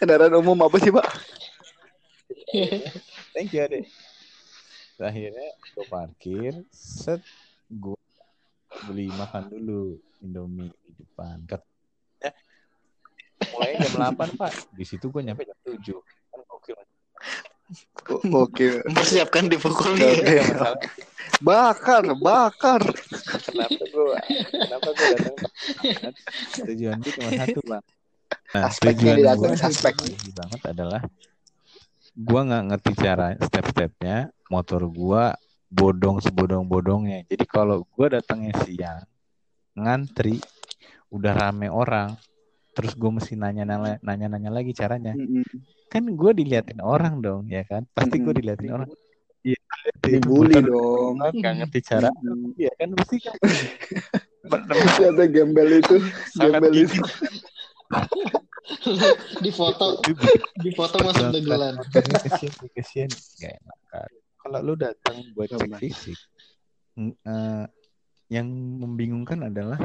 kendaraan 0.03 0.35
umum 0.39 0.59
apa 0.67 0.77
sih, 0.83 0.91
Pak? 0.91 1.07
Thank 3.31 3.55
you, 3.55 3.63
Adek. 3.63 3.87
Akhirnya 5.01 5.49
gue 5.73 5.87
parkir, 5.89 6.53
set 6.75 7.25
gue 7.71 7.97
beli 8.91 9.09
makan 9.15 9.49
dulu 9.49 9.97
Indomie 10.21 10.69
di 10.85 10.93
depan. 11.01 11.41
Mulai 13.57 13.81
jam 13.81 14.13
8 14.13 14.37
Pak. 14.37 14.53
Di 14.77 14.85
situ 14.85 15.09
gue 15.09 15.23
nyampe 15.25 15.49
jam 15.49 15.57
7. 15.65 16.20
Oke. 18.45 18.83
Mempersiapkan 18.87 19.45
dipukul 19.51 19.95
oke. 19.97 20.37
Masalah 20.41 20.77
Bakar, 21.41 22.05
bakar. 22.21 22.83
kenapa 23.49 23.81
gue 23.81 24.19
kenapa 24.51 24.89
gue 24.93 25.09
datang? 25.17 25.37
Tujuan 26.69 26.97
gue 27.01 27.13
cuma 27.17 27.31
satu 27.33 27.61
Bang. 27.65 27.85
Nah, 28.51 28.63
Aspeknya 28.67 29.15
tujuan 29.15 29.17
didatang, 29.17 29.53
gue 29.55 29.67
aspek. 29.71 29.95
banget 30.37 30.61
adalah 30.69 31.01
gua 32.21 32.41
nggak 32.47 32.65
ngerti 32.75 32.93
cara 32.99 33.27
step-stepnya 33.39 34.17
motor 34.51 34.83
gua 34.91 35.33
bodong 35.71 36.19
sebodong-bodongnya 36.19 37.25
jadi 37.31 37.45
kalau 37.47 37.87
gua 37.95 38.19
datangnya 38.19 38.55
siang 38.67 39.07
ngantri 39.79 40.43
udah 41.15 41.33
rame 41.33 41.71
orang 41.71 42.19
terus 42.71 42.93
gue 42.95 43.11
mesti 43.11 43.35
nanya-nanya 43.35 43.99
nanya-nanya 44.03 44.51
lagi 44.51 44.73
caranya. 44.73 45.13
Mm-mm. 45.15 45.45
kan 45.91 46.07
gue 46.07 46.31
diliatin 46.39 46.79
orang 46.79 47.19
dong 47.19 47.51
ya 47.51 47.67
kan? 47.67 47.83
Pasti 47.91 48.23
gue 48.23 48.35
diliatin 48.35 48.71
orang. 48.71 48.91
Iya 49.41 49.59
Dibully 50.05 50.61
dong. 50.63 51.19
nggak 51.19 51.55
ngerti 51.65 51.81
cara. 51.83 52.09
Mm-mm. 52.23 52.55
ya 52.55 52.71
kan 52.79 52.95
pasti 52.95 53.17
kan. 53.19 53.35
Ada 54.51 55.25
gembel 55.31 55.83
itu, 55.83 55.97
gembel 56.39 56.75
itu. 56.87 56.99
di 59.43 59.51
foto 59.51 59.99
di 60.63 60.71
foto 60.75 60.97
masuk 61.03 61.27
Motornya 61.43 62.19
kesian, 62.23 62.55
kesian. 62.71 63.11
Gak 63.43 63.53
enak 63.59 63.79
kan. 63.91 64.11
Kalau 64.41 64.59
lu 64.63 64.75
datang 64.79 65.21
buat 65.37 65.51
cek 65.53 65.75
fisik, 65.77 66.19
eh, 66.97 67.65
yang 68.31 68.47
membingungkan 68.81 69.51
adalah 69.51 69.77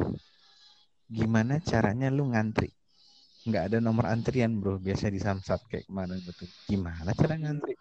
gimana 1.08 1.62
caranya 1.62 2.10
lu 2.10 2.30
ngantri. 2.34 2.70
Nggak 3.46 3.64
ada 3.72 3.78
nomor 3.78 4.10
antrian 4.10 4.58
bro, 4.58 4.82
biasa 4.82 5.14
di 5.14 5.22
samsat 5.22 5.62
kayak 5.70 5.86
kemarin 5.86 6.18
betul. 6.26 6.50
Gimana 6.66 7.14
cara 7.14 7.38
ngantri? 7.38 7.74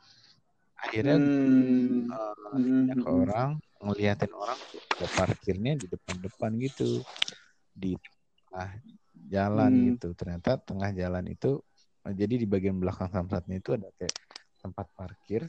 Akhirnya 0.77 1.17
Hmm. 1.17 2.13
eh, 2.13 2.35
Hmm. 2.55 2.93
ke 2.93 3.09
orang 3.09 3.57
ngeliatin 3.81 4.33
orang 4.33 4.59
ke 4.71 5.05
parkirnya 5.17 5.73
di 5.77 5.87
depan-depan 5.89 6.51
gitu 6.61 7.01
di 7.75 7.97
tengah 8.49 8.71
jalan 9.29 9.73
Hmm. 9.73 9.87
gitu 9.93 10.09
ternyata 10.15 10.61
tengah 10.61 10.95
jalan 10.95 11.25
itu 11.27 11.59
jadi 12.05 12.35
di 12.37 12.47
bagian 12.47 12.77
belakang 12.79 13.09
samsatnya 13.09 13.59
itu 13.59 13.75
ada 13.75 13.89
kayak 13.97 14.15
tempat 14.61 14.87
parkir 14.95 15.43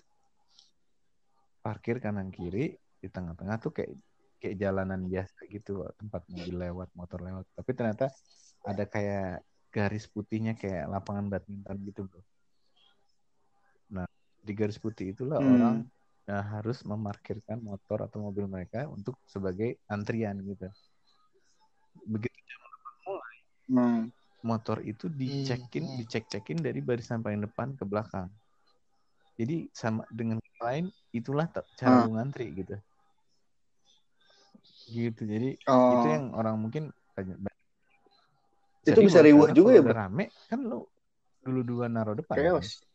parkir 1.61 1.97
kanan 1.99 2.31
kiri 2.31 2.75
di 2.75 3.07
tengah-tengah 3.11 3.57
tuh 3.59 3.71
kayak 3.75 3.93
kayak 4.45 4.61
jalanan 4.61 5.01
biasa 5.09 5.49
gitu 5.49 5.81
tempat 5.97 6.21
mobil 6.29 6.53
lewat 6.61 6.93
motor 6.93 7.17
lewat 7.25 7.49
tapi 7.57 7.71
ternyata 7.73 8.13
ada 8.61 8.85
kayak 8.85 9.41
garis 9.73 10.05
putihnya 10.05 10.53
kayak 10.53 10.85
lapangan 10.85 11.25
badminton 11.25 11.77
gitu 11.81 12.05
bro 12.05 12.21
nah 13.89 14.05
di 14.45 14.53
garis 14.53 14.77
putih 14.77 15.17
itulah 15.17 15.41
Hmm. 15.41 15.53
orang 15.57 15.77
Nah, 16.25 16.41
harus 16.41 16.81
memarkirkan 16.81 17.61
motor 17.61 18.01
atau 18.01 18.17
mobil 18.17 18.49
mereka 18.49 18.89
untuk 18.89 19.13
sebagai 19.29 19.77
antrian 19.85 20.33
gitu. 20.41 20.65
Begitu 22.01 22.33
jam 22.49 22.61
8 22.65 22.95
mulai, 23.05 23.37
Hmm. 23.69 24.01
motor 24.41 24.81
itu 24.81 25.05
dicekin, 25.05 25.85
Hmm. 25.85 25.97
dicek-cekin 26.01 26.65
dari 26.65 26.81
barisan 26.81 27.21
paling 27.21 27.45
depan 27.45 27.77
ke 27.77 27.85
belakang. 27.85 28.33
Jadi 29.37 29.69
sama 29.69 30.01
dengan 30.09 30.41
lain 30.57 30.89
itulah 31.13 31.45
cara 31.77 32.01
lu 32.01 32.17
ngantri 32.17 32.49
gitu. 32.57 32.73
Gitu. 34.85 35.21
Jadi 35.21 35.49
Oh. 35.65 35.91
itu 35.95 36.07
yang 36.07 36.25
orang 36.31 36.55
mungkin 36.55 36.83
banyak 37.11 37.37
Itu 38.85 38.93
Jadi 38.93 39.01
bisa 39.01 39.17
sekarang 39.19 39.57
juga 39.57 39.71
ya, 39.73 39.81
Bro? 39.81 39.93
rame 39.97 40.25
kan 40.45 40.59
lu 40.61 40.85
dulu-duluan 41.41 41.89
naruh 41.89 42.13
depan. 42.13 42.37
kan? 42.37 42.43
Chaos. 42.53 42.85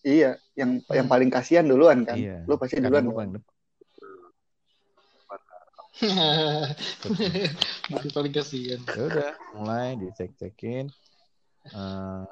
Iya, 0.00 0.40
yang 0.54 0.80
yang 0.88 1.04
paling 1.04 1.28
kasihan 1.28 1.68
duluan 1.68 2.08
kan. 2.08 2.16
Iya. 2.16 2.48
Lu 2.48 2.56
pasti 2.56 2.80
duluan. 2.80 3.04
dong. 3.04 3.12
paling 3.12 3.32
depan. 3.36 3.52
Jadi 7.88 8.08
paling 8.16 8.32
kasihan. 8.32 8.80
ya 8.86 9.02
udah 9.04 9.30
mulai 9.52 9.98
dicek-cekin 9.98 10.88
Eh, 11.68 12.24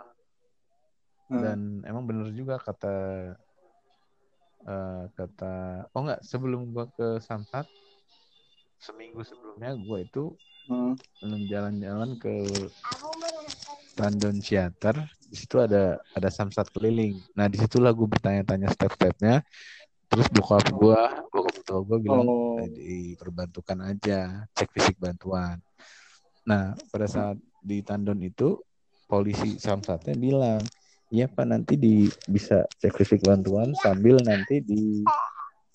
Hmm. 1.27 1.43
dan 1.43 1.59
emang 1.83 2.07
bener 2.07 2.31
juga 2.31 2.57
kata 2.57 2.95
eh, 4.65 5.03
kata 5.13 5.55
oh 5.93 6.01
enggak 6.07 6.21
sebelum 6.25 6.71
gua 6.71 6.89
ke 6.89 7.21
Samsat 7.21 7.67
seminggu 8.77 9.21
sebelumnya 9.21 9.77
gua 9.77 10.01
itu 10.01 10.33
Hmm. 10.67 10.99
jalan-jalan 11.23 12.19
ke. 12.19 12.35
London 13.97 14.45
Theater 14.45 15.09
di 15.27 15.37
situ 15.39 15.57
ada 15.57 15.97
ada 16.13 16.29
samsat 16.29 16.69
keliling 16.71 17.17
nah 17.33 17.49
di 17.49 17.57
situlah 17.57 17.91
gue 17.97 18.05
bertanya-tanya 18.05 18.69
step-stepnya 18.71 19.41
terus 20.07 20.29
bokap 20.31 20.69
gua 20.77 21.25
bokap 21.33 21.57
tua 21.65 21.81
gua 21.83 21.99
bilang 21.99 22.27
Oh. 22.29 22.61
"Eh, 22.61 22.69
diperbantukan 22.71 23.79
aja 23.83 24.45
cek 24.53 24.69
fisik 24.71 24.97
bantuan 25.01 25.59
nah 26.47 26.77
pada 26.93 27.07
saat 27.09 27.37
di 27.59 27.83
Tandon 27.83 28.21
itu 28.23 28.61
polisi 29.07 29.59
samsatnya 29.59 30.15
bilang 30.15 30.63
iya 31.13 31.27
pak. 31.31 31.45
Nanti 31.47 31.75
di 31.79 32.07
bisa 32.27 32.67
cek 32.81 32.95
fisik 32.97 33.21
bantuan 33.23 33.73
sambil 33.79 34.19
nanti 34.23 34.63
di 34.63 35.03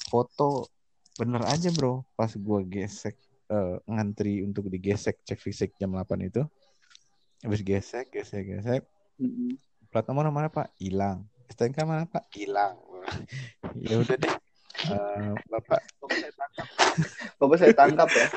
foto. 0.08 0.68
Bener 1.16 1.44
aja 1.48 1.70
bro. 1.72 2.04
Pas 2.16 2.32
gua 2.36 2.64
gesek 2.66 3.16
eh, 3.52 3.76
ngantri 3.88 4.44
untuk 4.44 4.68
digesek 4.68 5.24
cek 5.24 5.40
fisik 5.40 5.70
jam 5.78 5.94
8 5.96 6.28
itu. 6.28 6.44
Habis 7.42 7.62
gesek 7.64 8.14
gesek 8.14 8.44
gesek. 8.48 8.82
Mm-mm. 9.22 9.54
plat 9.92 10.08
nomor 10.08 10.32
mana 10.32 10.48
pak? 10.48 10.72
Hilang. 10.80 11.28
STNK 11.52 11.84
mana 11.84 12.08
pak? 12.08 12.26
Hilang 12.32 12.80
ya 13.88 13.98
udah 13.98 14.18
deh. 14.18 14.34
Eh, 14.82 15.34
bapak. 15.50 15.82
Bapak 17.38 17.56
saya 17.60 17.74
tangkap. 17.76 18.10
Ya. 18.10 18.28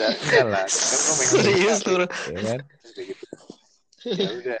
udah 0.00 0.10
enggak 0.16 0.44
lah. 0.48 0.64
Kan 0.64 0.98
gua 1.04 1.14
pengen 1.18 1.32
Serius 1.44 1.78
tuh. 1.84 2.04
ya 2.32 2.40
kan? 2.40 2.58
Terus 2.64 2.92
kayak 2.96 3.06
gitu. 3.12 3.24
Ya 4.04 4.28
udah. 4.40 4.60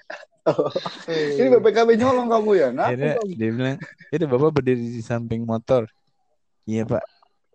Ini 1.08 1.48
BPKB 1.54 1.88
nyolong 1.96 2.28
kamu 2.28 2.50
ya? 2.56 2.68
Ngaku 2.70 2.84
akhirnya 2.86 3.12
kamu. 3.16 3.32
dia 3.36 3.50
bilang 3.52 3.76
udah 4.10 4.28
bapak 4.28 4.50
berdiri 4.52 4.84
di 4.90 5.02
samping 5.02 5.42
motor. 5.44 5.86
Iya 6.64 6.84
pak. 6.84 7.04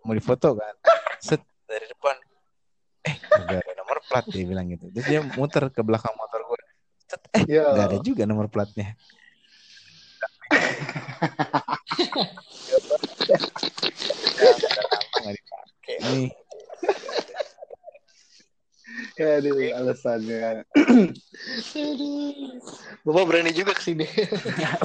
Mau 0.02 0.14
difoto 0.14 0.54
kan? 0.54 0.74
Set 1.18 1.42
dari 1.66 1.86
depan. 1.86 2.14
Eh 3.04 3.14
gak 3.22 3.60
ada 3.60 3.72
nomor 3.76 3.98
plat 4.02 4.24
dia 4.26 4.44
bilang 4.44 4.66
gitu. 4.66 4.86
Terus 4.90 5.06
dia 5.06 5.20
muter 5.34 5.70
ke 5.70 5.82
belakang 5.82 6.14
motor 6.14 6.40
gue 6.44 6.58
set 7.06 7.22
eh 7.38 7.44
Ya. 7.46 7.70
gak 7.70 7.86
ada 7.90 7.98
juga 8.02 8.22
nomor 8.24 8.46
platnya. 8.48 8.94
Ya, 14.36 14.46
udah 14.46 14.70
lama 14.84 15.16
gak 15.18 15.34
dipakai 15.34 15.96
nih 16.12 16.26
Ya, 19.16 19.40
aduh, 19.40 19.56
alasannya. 19.72 20.68
Aduh. 21.72 22.60
Bapak 23.00 23.24
berani 23.24 23.50
juga 23.56 23.72
ke 23.72 23.80
sini. 23.80 24.04
ya, 24.60 24.76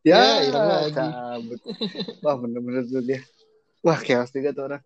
Ya, 0.00 0.48
lagi. 0.54 0.94
cabut. 0.94 1.60
Wah, 2.24 2.36
bener-bener 2.38 2.86
tuh 2.88 3.02
dia. 3.04 3.20
Wah, 3.84 3.98
chaos 4.00 4.30
juga 4.32 4.54
tuh 4.54 4.64
orang. 4.70 4.82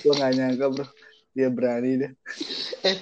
Gue 0.00 0.12
gak 0.16 0.32
nyangka, 0.32 0.66
bro. 0.70 0.86
Dia 1.34 1.48
berani 1.50 1.90
deh. 1.98 2.12
eh, 2.86 2.96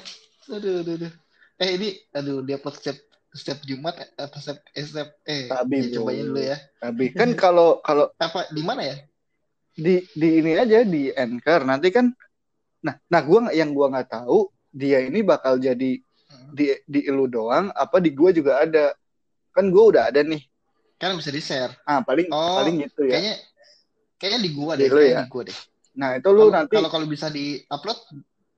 aduh, 0.49 0.81
aduh, 0.83 0.95
aduh. 0.99 1.13
Eh 1.61 1.71
ini, 1.79 1.89
aduh, 2.17 2.41
dia 2.43 2.57
podcast 2.59 2.99
setiap 3.33 3.61
Jumat 3.69 3.95
atau 4.17 4.41
setiap, 4.41 4.59
eh, 4.73 4.85
setiap 4.85 5.09
eh 5.29 5.47
Tapi, 5.53 5.77
ya, 5.79 5.91
cobain 6.01 6.25
dulu 6.27 6.41
ya. 6.43 6.59
Tapi 6.81 7.05
kan 7.13 7.31
kalau 7.37 7.79
kalau 7.85 8.09
Apa 8.17 8.49
di 8.51 8.63
mana 8.65 8.83
ya? 8.89 8.97
Di 9.77 10.05
di 10.13 10.29
ini 10.41 10.53
aja 10.57 10.85
di 10.85 11.09
anchor 11.13 11.65
nanti 11.65 11.89
kan 11.93 12.13
nah 12.85 12.95
nah 13.09 13.21
gua 13.25 13.49
yang 13.55 13.73
gua 13.73 13.89
nggak 13.93 14.09
tahu 14.11 14.51
dia 14.73 15.01
ini 15.05 15.21
bakal 15.25 15.57
jadi 15.61 16.01
Hmm. 16.33 16.49
di 16.57 16.73
di 16.89 17.01
lu 17.13 17.29
doang 17.29 17.69
apa 17.77 18.01
di 18.01 18.11
gua 18.17 18.33
juga 18.33 18.65
ada 18.65 18.97
kan 19.53 19.69
gua 19.69 19.85
udah 19.93 20.03
ada 20.09 20.25
nih 20.25 20.41
Kan 20.97 21.13
bisa 21.19 21.29
di-share. 21.35 21.73
ah 21.85 22.01
paling 22.01 22.29
Oh, 22.33 22.57
paling 22.57 22.81
gitu 22.89 23.03
ya 23.05 23.21
Kayaknya 23.21 23.35
kayaknya 24.17 24.41
di 24.41 24.51
gua 24.57 24.73
Di 24.73 24.85
deh, 24.85 24.89
lu 24.89 24.97
kayaknya 24.97 25.13
ya? 25.13 25.23
di 25.25 25.29
gua 25.33 25.43
deh. 25.45 25.59
nah 25.93 26.11
itu 26.17 26.29
lu 26.33 26.41
Kalau 26.41 26.53
nanti 26.57 26.75
kalau 26.79 26.89
kalau 26.89 27.07
bisa 27.11 27.27
di-upload 27.29 27.99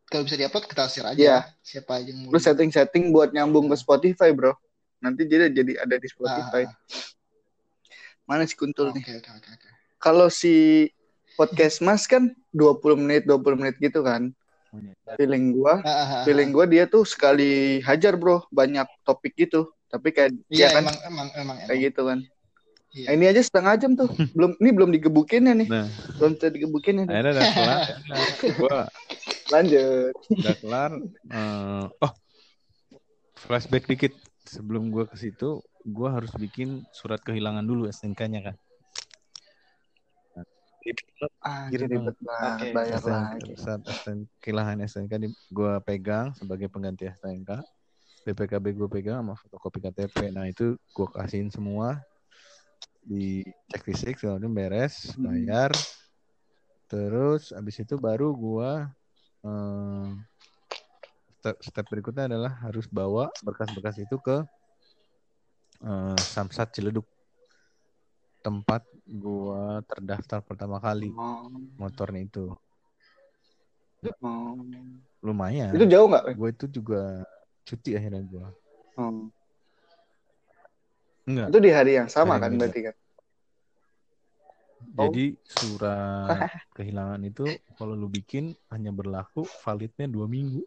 kalau 0.06 0.22
bisa 0.28 0.36
di-upload 0.38 0.64
kita 0.70 0.84
share 0.86 1.08
aja. 1.10 1.18
Iya. 1.18 1.38
Siapa 1.64 1.92
aja 1.98 2.10
yang 2.14 2.20
lu 2.30 2.38
setting 2.38 2.70
setting 2.70 3.04
buat 3.10 3.30
nyambung 3.34 3.66
ke 3.72 3.76
Spotify 3.78 4.30
bro 4.30 4.54
nanti 5.02 5.26
jadi 5.26 5.50
jadi 5.50 5.72
ada 5.84 5.96
di 5.98 6.08
Spotify 6.08 6.62
Ah, 6.64 6.72
mana 8.24 8.46
si 8.48 8.54
kuntul 8.56 8.88
Oke, 8.90 8.96
nih 8.96 9.04
oke, 9.20 9.30
oke, 9.36 9.50
oke. 9.52 9.68
kalau 10.00 10.28
si 10.32 10.86
podcast 11.34 11.78
mas 11.78 12.04
kan 12.04 12.22
20 12.50 12.80
menit 12.96 13.22
20 13.24 13.40
menit 13.56 13.76
gitu 13.78 14.00
kan 14.00 14.30
feeling 15.14 15.52
gua 15.52 15.78
Ah, 15.78 15.88
ah, 15.88 16.06
ah. 16.12 16.22
feeling 16.22 16.50
gua 16.50 16.64
dia 16.64 16.84
tuh 16.84 17.02
sekali 17.04 17.78
hajar 17.80 18.14
bro 18.14 18.42
banyak 18.48 18.86
topik 19.02 19.34
gitu 19.34 19.70
tapi 19.86 20.10
kayak 20.10 20.34
Iya, 20.46 20.68
dia 20.68 20.68
kan 20.72 20.82
emang 20.82 20.96
emang 21.04 21.28
emang 21.36 21.56
kayak 21.60 21.70
emang. 21.70 21.86
gitu 21.86 22.02
kan 22.04 22.18
Iya. 22.90 23.06
Nah, 23.06 23.12
ini 23.12 23.24
aja 23.26 23.42
setengah 23.42 23.74
jam 23.76 23.92
tuh 23.92 24.06
belum 24.34 24.54
ini 24.56 24.70
belum 24.70 24.90
digebukinnya 24.92 25.54
nih 25.56 25.68
Nah, 25.68 25.86
belum 26.16 26.30
bisa 26.34 26.46
digebukinnya 26.48 27.04
nih. 27.04 27.12
akhirnya 27.12 27.32
udah 27.32 27.46
kelar. 27.48 27.78
Nah, 28.04 28.18
gua 28.58 28.76
lanjut 29.46 30.14
udah 30.32 30.54
kelar. 30.56 30.90
Eh, 31.28 31.84
oh, 32.00 32.12
flashback 33.36 33.86
dikit. 33.86 34.14
Sebelum 34.44 34.88
gua 34.88 35.04
ke 35.04 35.16
situ, 35.16 35.58
gua 35.82 36.12
harus 36.12 36.30
bikin 36.34 36.84
surat 36.90 37.18
kehilangan 37.18 37.62
dulu 37.62 37.88
SNK-nya 37.88 38.40
kan. 38.42 38.56
Nah, 40.84 41.30
ah 41.40 41.64
Gitu 41.72 41.88
ribet 41.88 42.16
banget 42.20 42.52
Oke. 42.60 42.74
bayar 42.76 43.00
SN, 43.00 43.08
lagi 43.08 43.52
saat 43.56 43.80
SN, 43.88 44.18
SNK 44.84 45.12
di, 45.16 45.28
gua 45.48 45.80
pegang 45.80 46.36
sebagai 46.36 46.68
pengganti 46.68 47.08
SNK. 47.08 47.64
BPKB 48.24 48.72
gue 48.72 48.88
pegang 48.88 49.20
sama 49.20 49.36
fotokopi 49.36 49.84
KTP. 49.84 50.32
Nah 50.32 50.48
itu 50.48 50.76
gua 50.96 51.08
kasihin 51.12 51.52
semua 51.52 52.00
di 53.04 53.44
cek 53.68 53.84
fisik 53.84 54.16
macam 54.24 54.52
beres, 54.52 55.12
Hmm. 55.16 55.28
bayar. 55.28 55.72
Terus 56.88 57.52
abis 57.52 57.80
itu 57.84 57.96
baru 58.00 58.32
gua 58.36 58.92
eh, 59.44 60.08
step, 61.40 61.56
step 61.64 61.86
berikutnya 61.88 62.28
adalah 62.28 62.52
harus 62.64 62.88
bawa 62.88 63.28
berkas-berkas 63.44 64.00
itu 64.00 64.16
ke 64.20 64.40
eh, 65.84 66.16
Samsat 66.32 66.72
Ciledug 66.76 67.04
tempat 68.44 68.84
gua 69.08 69.80
terdaftar 69.88 70.44
pertama 70.44 70.76
kali 70.76 71.08
oh, 71.16 71.48
motornya 71.80 72.28
itu. 72.28 72.52
Oh. 74.20 74.60
lumayan. 75.24 75.72
Itu 75.72 75.88
jauh 75.88 76.04
nggak 76.12 76.36
gue 76.36 76.48
itu 76.52 76.66
juga 76.68 77.24
cuti 77.64 77.96
akhirnya 77.96 78.20
gue 78.20 78.46
oh. 79.00 79.32
enggak. 81.24 81.48
Itu 81.48 81.58
di 81.64 81.70
hari 81.72 81.96
yang 81.96 82.12
sama 82.12 82.36
Hari 82.36 82.44
kan 82.44 82.52
berarti 82.60 82.80
kan? 82.84 82.96
Jadi 84.94 85.24
surat 85.48 86.52
kehilangan 86.76 87.24
itu 87.24 87.48
kalau 87.80 87.96
lu 87.96 88.12
bikin 88.12 88.52
hanya 88.68 88.92
berlaku 88.92 89.48
validnya 89.64 90.04
dua 90.04 90.28
minggu. 90.28 90.60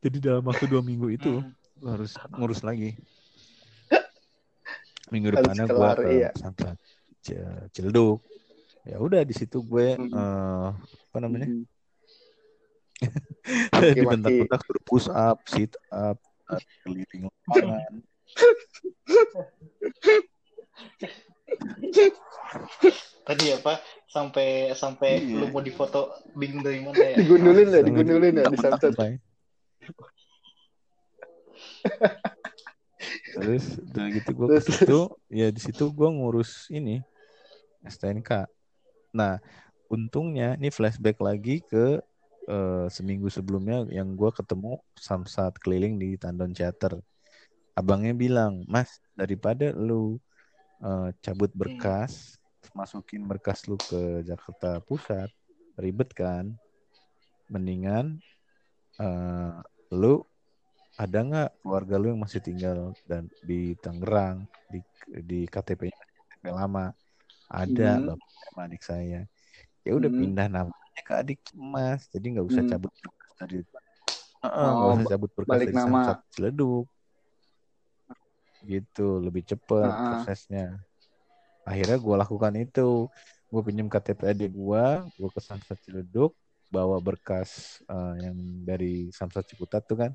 Jadi 0.00 0.16
dalam 0.24 0.48
waktu 0.48 0.64
dua 0.64 0.80
minggu 0.80 1.12
itu 1.12 1.44
Hmm. 1.44 1.52
lu 1.80 1.88
harus 1.96 2.12
ngurus 2.36 2.60
lagi 2.60 2.92
minggu 5.10 5.28
Harus 5.34 5.38
depannya 5.42 5.64
gue 5.66 5.90
ke 5.98 6.08
iya. 6.14 6.30
Samsat 6.34 6.76
C- 7.20 7.66
Ciledug 7.74 8.22
ya 8.88 8.96
udah 8.96 9.20
di 9.26 9.34
situ 9.36 9.60
gue 9.60 9.94
Hmm. 9.98 10.08
eh, 10.10 10.68
apa 11.10 11.18
namanya 11.20 11.46
Hmm. 11.50 11.64
di 13.96 14.00
Maki-maki. 14.00 14.08
bentak-bentak 14.08 14.60
suruh 14.64 14.82
push 14.84 15.08
up 15.10 15.38
sit 15.48 15.72
up 15.92 16.16
keliling 16.84 17.28
lapangan 17.48 17.92
Tadi 23.20 23.46
apa? 23.54 23.78
Sampai 24.10 24.74
sampai 24.74 25.22
Iya. 25.22 25.38
lu 25.38 25.46
mau 25.54 25.62
difoto 25.62 26.10
bingung 26.34 26.66
dari 26.66 26.82
mana 26.82 26.98
ya? 26.98 27.16
digundulin 27.22 27.68
ya 27.70 27.80
digundulin 27.86 28.34
ya 28.34 28.44
di 28.50 28.58
Bay. 28.98 29.12
Terus 33.36 33.78
udah 33.78 34.06
gitu 34.10 34.30
gue 34.34 34.46
Terus, 34.50 34.64
ke 34.66 34.72
situ 34.74 35.00
ya 35.30 35.48
di 35.52 35.60
situ 35.60 35.84
gue 35.92 36.08
ngurus 36.08 36.66
ini 36.72 37.02
STNK 37.86 38.46
nah 39.14 39.38
untungnya 39.90 40.54
ini 40.54 40.70
flashback 40.70 41.18
lagi 41.18 41.60
ke 41.66 41.98
eh, 42.46 42.86
seminggu 42.86 43.26
sebelumnya 43.26 43.84
yang 43.90 44.14
gue 44.14 44.30
ketemu 44.30 44.78
samsat 44.94 45.58
keliling 45.58 45.98
di 45.98 46.14
Tandon 46.14 46.54
Theater. 46.54 47.02
Abangnya 47.74 48.14
bilang 48.14 48.62
mas 48.70 49.02
daripada 49.18 49.74
lu 49.74 50.18
eh, 50.80 51.10
cabut 51.20 51.50
berkas 51.52 52.38
masukin 52.70 53.26
berkas 53.26 53.66
lu 53.66 53.74
ke 53.74 54.22
Jakarta 54.22 54.78
Pusat 54.86 55.34
ribet 55.74 56.14
kan? 56.14 56.54
Mendingan 57.50 58.22
eh, 59.02 59.54
lu 59.90 60.22
ada 61.00 61.18
nggak 61.24 61.50
keluarga 61.64 61.94
lu 61.96 62.12
yang 62.12 62.20
masih 62.20 62.44
tinggal 62.44 62.92
dan 63.08 63.24
di 63.40 63.72
Tangerang 63.80 64.44
di 64.68 64.84
di 65.24 65.40
KTP-nya 65.48 65.96
KTP 65.96 66.44
lama 66.52 66.92
ada 67.48 67.90
Hmm. 67.96 68.06
bapak 68.12 68.28
sama 68.44 68.60
adik 68.68 68.82
saya 68.84 69.20
ya 69.80 69.92
udah 69.96 70.10
Hmm. 70.12 70.20
pindah 70.20 70.46
namanya 70.52 71.00
ke 71.00 71.14
adik 71.16 71.40
mas 71.56 72.04
jadi 72.12 72.26
nggak 72.36 72.46
usah 72.46 72.62
Hmm. 72.62 72.70
cabut 72.70 72.92
berkas 73.00 73.32
dari 73.40 73.56
Heeh, 74.40 74.68
nggak 74.72 74.88
Oh, 74.88 74.92
usah 74.92 75.08
cabut 75.08 75.30
berkas 75.32 75.50
balik 75.50 75.68
dari 75.72 75.76
nama. 75.80 75.88
Samsat 75.88 76.18
Ciledug 76.36 76.84
gitu 78.60 79.08
lebih 79.18 79.42
cepet 79.42 79.88
Ah, 79.88 79.96
ah. 79.96 80.04
prosesnya 80.04 80.66
akhirnya 81.64 81.96
gue 81.96 82.16
lakukan 82.20 82.54
itu 82.60 83.08
gue 83.48 83.62
pinjam 83.64 83.88
KTP 83.88 84.20
adik 84.36 84.52
gue 84.52 84.84
gue 85.16 85.28
ke 85.32 85.40
Samsat 85.40 85.80
Ciledug 85.80 86.36
bawa 86.68 87.00
berkas 87.00 87.80
eh, 87.88 88.14
yang 88.28 88.36
dari 88.62 89.08
Samsat 89.10 89.48
Ciputat 89.48 89.88
tuh 89.88 89.96
kan 89.96 90.12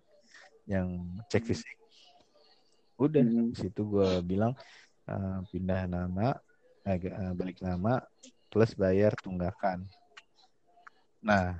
yang 0.65 0.87
cek 1.29 1.45
fisik 1.45 1.77
udah 2.95 3.21
Hmm. 3.21 3.51
di 3.51 3.55
situ 3.59 3.81
gue 3.85 4.09
bilang 4.23 4.55
eh, 5.05 5.37
pindah 5.51 5.85
nama 5.85 6.33
agak 6.85 7.13
eh, 7.13 7.33
balik 7.35 7.57
nama 7.61 8.01
plus 8.49 8.71
bayar 8.73 9.11
tunggakan 9.19 9.83
nah 11.21 11.57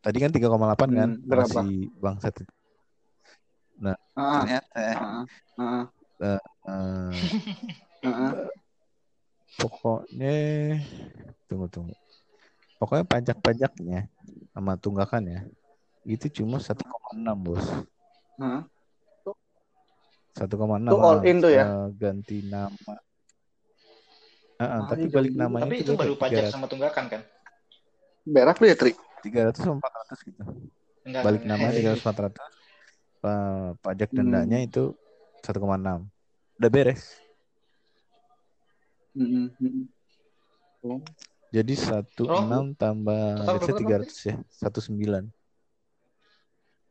tadi 0.00 0.22
kan 0.22 0.30
3,8 0.30 0.88
kan 0.94 1.10
Hmm, 1.18 1.26
berapa? 1.26 1.50
masih 1.66 1.90
bangsat 1.98 2.34
itu. 2.46 2.52
Ah, 4.16 4.40
ternyata 4.40 4.80
ah, 4.96 5.24
ah, 5.60 5.84
eh, 6.24 6.40
ah, 6.64 7.12
ah. 8.08 8.48
pokoknya 9.60 10.32
tunggu 11.44 11.68
tunggu 11.68 11.94
pokoknya 12.80 13.04
pajak-pajaknya 13.04 14.08
sama 14.56 14.80
tunggakannya 14.80 15.52
itu 16.06 16.26
cuma 16.32 16.62
1,6 16.62 16.78
bos 17.36 17.66
Ah. 18.38 18.62
1,6 20.32 20.86
Itu 20.86 20.96
all 20.96 21.20
in 21.24 21.36
tuh 21.40 21.50
ya? 21.50 21.64
ganti 21.90 22.44
nama 22.44 22.94
ah, 24.56 24.64
Ah, 24.64 24.80
tapi 24.86 25.04
ini 25.04 25.12
balik 25.12 25.32
juga. 25.32 25.40
namanya 25.42 25.64
Tapi 25.66 25.76
itu 25.82 25.92
baru 25.92 26.14
pajak 26.14 26.44
300 26.46 26.52
sama 26.52 26.66
tunggakan 26.66 27.04
kan? 27.08 27.22
berak 28.22 28.56
lu 28.58 28.66
ya 28.66 28.74
Tri 28.74 28.92
300 29.22 29.58
sama 29.58 29.78
400 29.80 30.18
gitu 30.22 30.42
Enggak. 31.02 31.22
balik 31.22 31.42
enggak. 31.42 31.58
nama 31.58 31.66
300 31.72 32.00
400 32.02 32.52
Pa- 33.16 33.74
pajak 33.80 34.08
Hmm. 34.12 34.18
dendanya 34.20 34.58
itu 34.60 34.94
1,6 35.42 36.06
udah 36.56 36.70
beres 36.70 37.02
Hmm, 39.16 39.48
hmm. 39.56 39.88
Oh. 40.84 41.00
jadi 41.48 41.72
16 41.72 42.28
Oh. 42.28 42.76
tambah 42.76 43.24
berapa 43.40 43.80
300 43.80 44.28
ya 44.28 44.36
19 44.60 45.32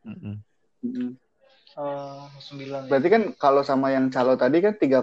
Hmm. 0.06 1.18
Oh, 1.76 2.30
sembilan. 2.40 2.86
ya. 2.86 2.88
Berarti 2.88 3.08
kan 3.10 3.22
kalau 3.36 3.60
sama 3.60 3.92
yang 3.92 4.08
calo 4.08 4.38
tadi 4.38 4.64
kan 4.64 4.78
3,8 4.78 5.02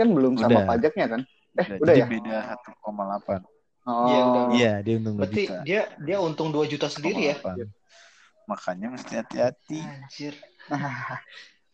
kan 0.00 0.08
belum 0.10 0.34
sama 0.40 0.64
Udah. 0.64 0.66
pajaknya 0.66 1.06
kan? 1.06 1.20
Eh, 1.54 1.66
Udah, 1.66 1.78
udah 1.82 1.94
jadi 1.94 2.02
ya? 2.02 2.06
beda 2.08 2.36
1,8 2.56 3.42
Oh. 3.88 4.06
Iya, 4.06 4.22
iya 4.52 4.72
dia 4.84 4.94
untung 5.00 5.16
2 5.16 5.24
Berarti 5.24 5.42
juta 5.48 5.56
dia 5.64 5.80
dia 6.04 6.16
untung 6.20 6.48
2 6.52 6.68
juta 6.68 6.86
sendiri 6.86 7.32
ya? 7.32 7.36
1,8. 7.40 7.64
makanya 8.44 8.86
mesti 8.92 9.12
hati-hati 9.16 9.80
Anjir. 9.80 10.34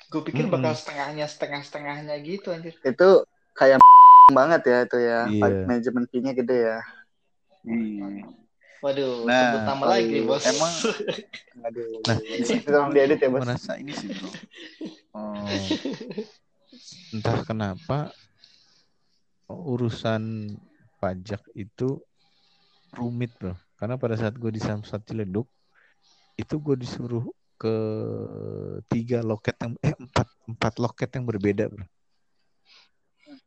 Gue 0.07 0.23
pikir 0.23 0.47
bakal 0.47 0.71
setengahnya 0.79 1.27
setengah-setengahnya 1.27 2.15
gitu 2.23 2.55
anjir. 2.55 2.79
Itu 2.79 3.27
kayak 3.59 3.83
banget 4.39 4.63
ya 4.71 4.79
itu 4.87 4.99
ya. 5.03 5.21
Iya. 5.27 5.67
Manajemen 5.67 6.05
fee-nya 6.07 6.33
gede 6.33 6.59
ya. 6.63 6.79
Iya. 7.67 8.23
Waduh, 8.79 9.25
Nah, 9.25 9.41
sebut 9.41 9.61
nama 9.65 9.77
paling- 9.81 9.91
lagi 10.07 10.19
bos. 10.23 10.45
emang 10.45 10.75
aduh. 11.67 11.89
Nah, 12.05 12.17
Itu 12.37 12.53
tolong 12.63 12.93
diedit 12.93 13.19
ya, 13.19 13.29
Bos. 13.29 13.41
merasa 13.43 13.73
ini 13.77 13.93
sih 13.93 14.09
bro. 14.09 14.29
Oh, 15.17 15.57
entah 17.11 17.41
kenapa 17.43 18.13
urusan 19.49 20.53
pajak 20.99 21.41
itu 21.55 21.99
rumit 22.93 23.33
bro. 23.35 23.57
Karena 23.77 23.97
pada 23.97 24.17
saat 24.17 24.37
gue 24.37 24.49
di 24.49 24.61
Samsat 24.61 25.05
Ciledug 25.05 25.49
itu 26.37 26.55
gue 26.57 26.77
disuruh 26.77 27.25
ke 27.57 27.75
tiga 28.87 29.25
loket 29.25 29.57
yang 29.57 29.73
eh 29.81 29.97
empat 29.97 30.29
empat 30.45 30.75
loket 30.77 31.09
yang 31.17 31.25
berbeda 31.25 31.65
bro. 31.67 31.87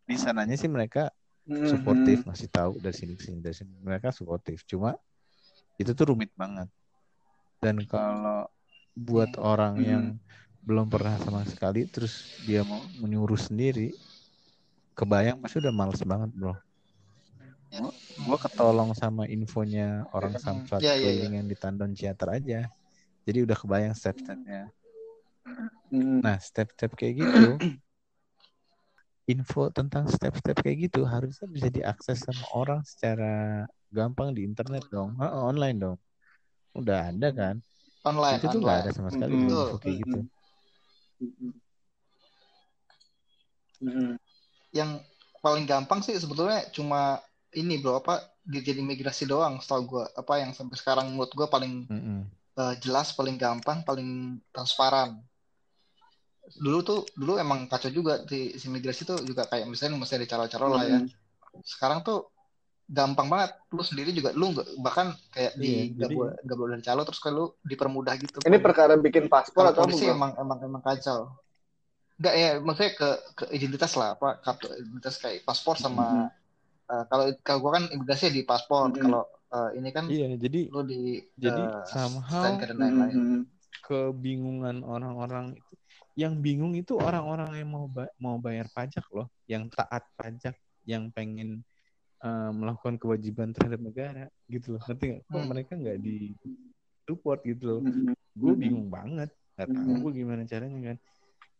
Di 0.03 0.17
sananya 0.17 0.57
sih 0.57 0.67
mereka 0.67 1.13
Hmm, 1.45 1.65
suportif 1.65 2.29
masih 2.29 2.45
tahu 2.45 2.77
dari 2.77 2.93
sini 2.93 3.17
ke 3.17 3.25
sini 3.25 3.41
dari 3.41 3.57
sini. 3.57 3.73
Mereka 3.81 4.13
suportif. 4.13 4.61
Cuma 4.69 4.93
itu 5.79 5.91
tuh 5.97 6.05
rumit 6.13 6.31
banget 6.35 6.67
dan 7.63 7.75
kalau 7.87 8.47
buat 8.95 9.31
orang 9.39 9.79
Hmm. 9.79 9.87
yang 9.87 10.03
belum 10.59 10.91
pernah 10.91 11.15
sama 11.23 11.41
sekali 11.47 11.87
terus 11.87 12.27
dia 12.35 12.61
mau 12.67 12.83
menyuruh 12.99 13.39
sendiri 13.39 13.95
kebayang 14.93 15.39
pasti 15.39 15.63
udah 15.63 15.71
males 15.71 16.01
banget 16.03 16.29
bro 16.35 16.53
gua, 17.71 17.91
gua 18.19 18.37
ketolong 18.43 18.91
sama 18.91 19.23
infonya 19.31 20.03
orang 20.11 20.35
Hmm. 20.35 20.43
samsat 20.43 20.83
Ya, 20.83 20.93
ya, 20.99 21.09
ya. 21.09 21.09
keliling 21.09 21.33
yang 21.39 21.47
di 21.47 21.55
Tandon 21.55 21.95
Ciater 21.95 22.29
aja 22.35 22.67
jadi 23.23 23.39
udah 23.47 23.57
kebayang 23.57 23.95
step-stepnya 23.95 24.67
Hmm. 25.89 26.21
Nah, 26.21 26.37
step-step 26.37 26.93
kayak 26.93 27.25
gitu, 27.25 27.57
info 29.25 29.69
tentang 29.73 30.05
step-step 30.09 30.57
kayak 30.61 30.89
gitu 30.89 31.01
harusnya 31.05 31.49
bisa 31.49 31.69
diakses 31.69 32.17
sama 32.21 32.45
orang 32.53 32.81
secara 32.85 33.65
gampang 33.97 34.29
di 34.37 34.41
internet 34.49 34.83
dong, 34.93 35.09
Ah, 35.21 35.31
online 35.49 35.77
dong. 35.83 35.97
Udah 36.79 36.97
ada 37.09 37.27
kan? 37.39 37.55
Online, 38.07 38.39
Itu 38.39 38.45
tuh 38.53 38.59
nggak 38.63 38.77
ada 38.85 38.91
sama 38.95 39.09
sekali 39.13 39.33
info 39.35 39.49
Betul. 39.49 39.79
kayak 39.81 39.95
gitu. 40.01 40.17
Hmm. 41.19 41.51
Hmm. 43.79 44.13
Yang 44.75 44.91
paling 45.43 45.65
gampang 45.67 45.99
sih 46.03 46.15
sebetulnya 46.19 46.67
cuma 46.75 47.19
ini 47.55 47.79
bro 47.79 47.99
apa 48.03 48.27
dirjen 48.43 48.83
imigrasi 48.83 49.23
doang 49.25 49.57
setahu 49.63 49.81
gue 49.87 50.03
apa 50.21 50.33
yang 50.43 50.51
sampai 50.51 50.75
sekarang 50.75 51.15
menurut 51.15 51.31
gue 51.31 51.47
paling 51.47 51.73
Mm-mm. 51.87 52.27
eh, 52.59 52.73
jelas 52.83 53.15
paling 53.15 53.35
gampang 53.39 53.81
paling 53.87 54.39
transparan 54.51 55.15
dulu 56.59 56.79
tuh 56.81 56.99
dulu 57.15 57.37
emang 57.37 57.69
kacau 57.71 57.93
juga 57.93 58.25
di 58.25 58.57
si 58.57 58.65
imigrasi 58.67 59.05
tuh 59.05 59.17
juga 59.21 59.45
kayak 59.45 59.69
misalnya 59.69 60.01
mesti 60.01 60.17
ada 60.17 60.27
calo-calo 60.27 60.67
lah 60.75 60.83
ya 60.85 60.99
Hmm. 60.99 61.09
sekarang 61.65 61.99
tuh 62.05 62.29
gampang 62.89 63.29
banget. 63.29 63.53
Lu 63.69 63.79
sendiri 63.79 64.09
juga 64.09 64.33
lu 64.33 64.49
nggak- 64.49 64.81
bahkan 64.81 65.07
kayak 65.29 65.53
Iya, 65.55 65.61
di 65.61 65.71
nggak 65.93 66.09
jadi- 66.09 66.17
boleh 66.17 66.33
nggak 66.41 66.57
boleh 66.57 66.75
calo 66.81 67.01
terus 67.05 67.21
kalau 67.21 67.53
dipermudah 67.61 68.13
gitu. 68.17 68.37
Ini 68.41 68.57
perkara 68.57 68.97
bikin 68.97 69.29
paspor 69.29 69.69
atau 69.69 69.85
apa, 69.85 69.93
polisi 69.93 70.09
emang 70.09 70.33
emang 70.35 70.57
emang 70.59 70.81
kacau. 70.81 71.29
Nggak 72.17 72.33
ya 72.35 72.49
maksudnya 72.59 72.91
ke 72.91 73.09
ke 73.33 73.43
identitas 73.53 73.93
lah 73.93 74.09
apa 74.11 74.41
kartu 74.41 74.67
identitas 74.73 75.15
kayak 75.17 75.45
paspor 75.45 75.77
sama 75.77 76.33
eh, 76.89 77.03
kalau 77.05 77.25
kalau 77.39 77.59
gua 77.61 77.71
kan 77.77 77.85
imigrasi 77.87 78.33
di 78.33 78.41
paspor 78.41 78.89
Mhm. 78.89 78.97
kalau 78.99 79.21
eh, 79.49 79.69
ini 79.77 79.89
kan 79.89 80.05
Iya, 80.09 80.35
jadi 80.35 80.59
lu 80.67 80.81
di 80.83 81.21
Jadi 81.37 81.61
eh, 81.61 81.85
somehow 81.85 82.57
dan 82.57 82.75
lain-lain. 82.75 83.15
Hmm. 83.15 83.43
kebingungan 83.79 84.81
orang-orang 84.81 85.53
itu 85.53 85.73
yang 86.13 86.37
bingung 86.37 86.75
itu 86.75 86.93
orang-orang 86.93 87.55
yang 87.55 87.69
mau 87.69 87.85
ba- 87.87 88.11
mau 88.17 88.35
bayar 88.37 88.67
pajak 88.67 89.01
loh, 89.09 89.31
yang 89.47 89.65
taat 89.65 90.03
pajak, 90.13 90.53
yang 90.83 91.09
pengen 91.09 91.63
eh, 92.19 92.51
melakukan 92.51 92.95
kewajiban 92.95 93.51
terhadap 93.51 93.79
negara 93.79 94.23
gitu 94.45 94.75
loh. 94.75 94.83
Ngerti 94.83 95.03
nggak? 95.09 95.23
Kok 95.25 95.35
Hmm. 95.35 95.47
mereka 95.47 95.71
nggak 95.73 95.97
di 95.99 96.17
support 97.03 97.39
gitu 97.41 97.63
loh. 97.65 97.79
Hmm. 97.81 98.13
gue 98.31 98.53
Mhm. 98.53 98.61
bingung 98.61 98.87
banget 98.87 99.29
nggak 99.57 99.67
tahu 99.67 99.91
gue 99.99 100.11
gimana 100.15 100.41
caranya 100.45 100.79
kan 100.85 100.97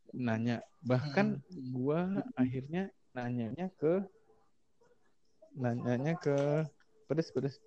nanya 0.10 0.56
bahkan 0.80 1.28
gue 1.52 2.00
akhirnya 2.34 2.88
nanyanya 3.12 3.68
ke 3.76 4.00
nanyanya 5.52 6.16
ke 6.16 6.64
pedes 7.06 7.28
pedes 7.30 7.60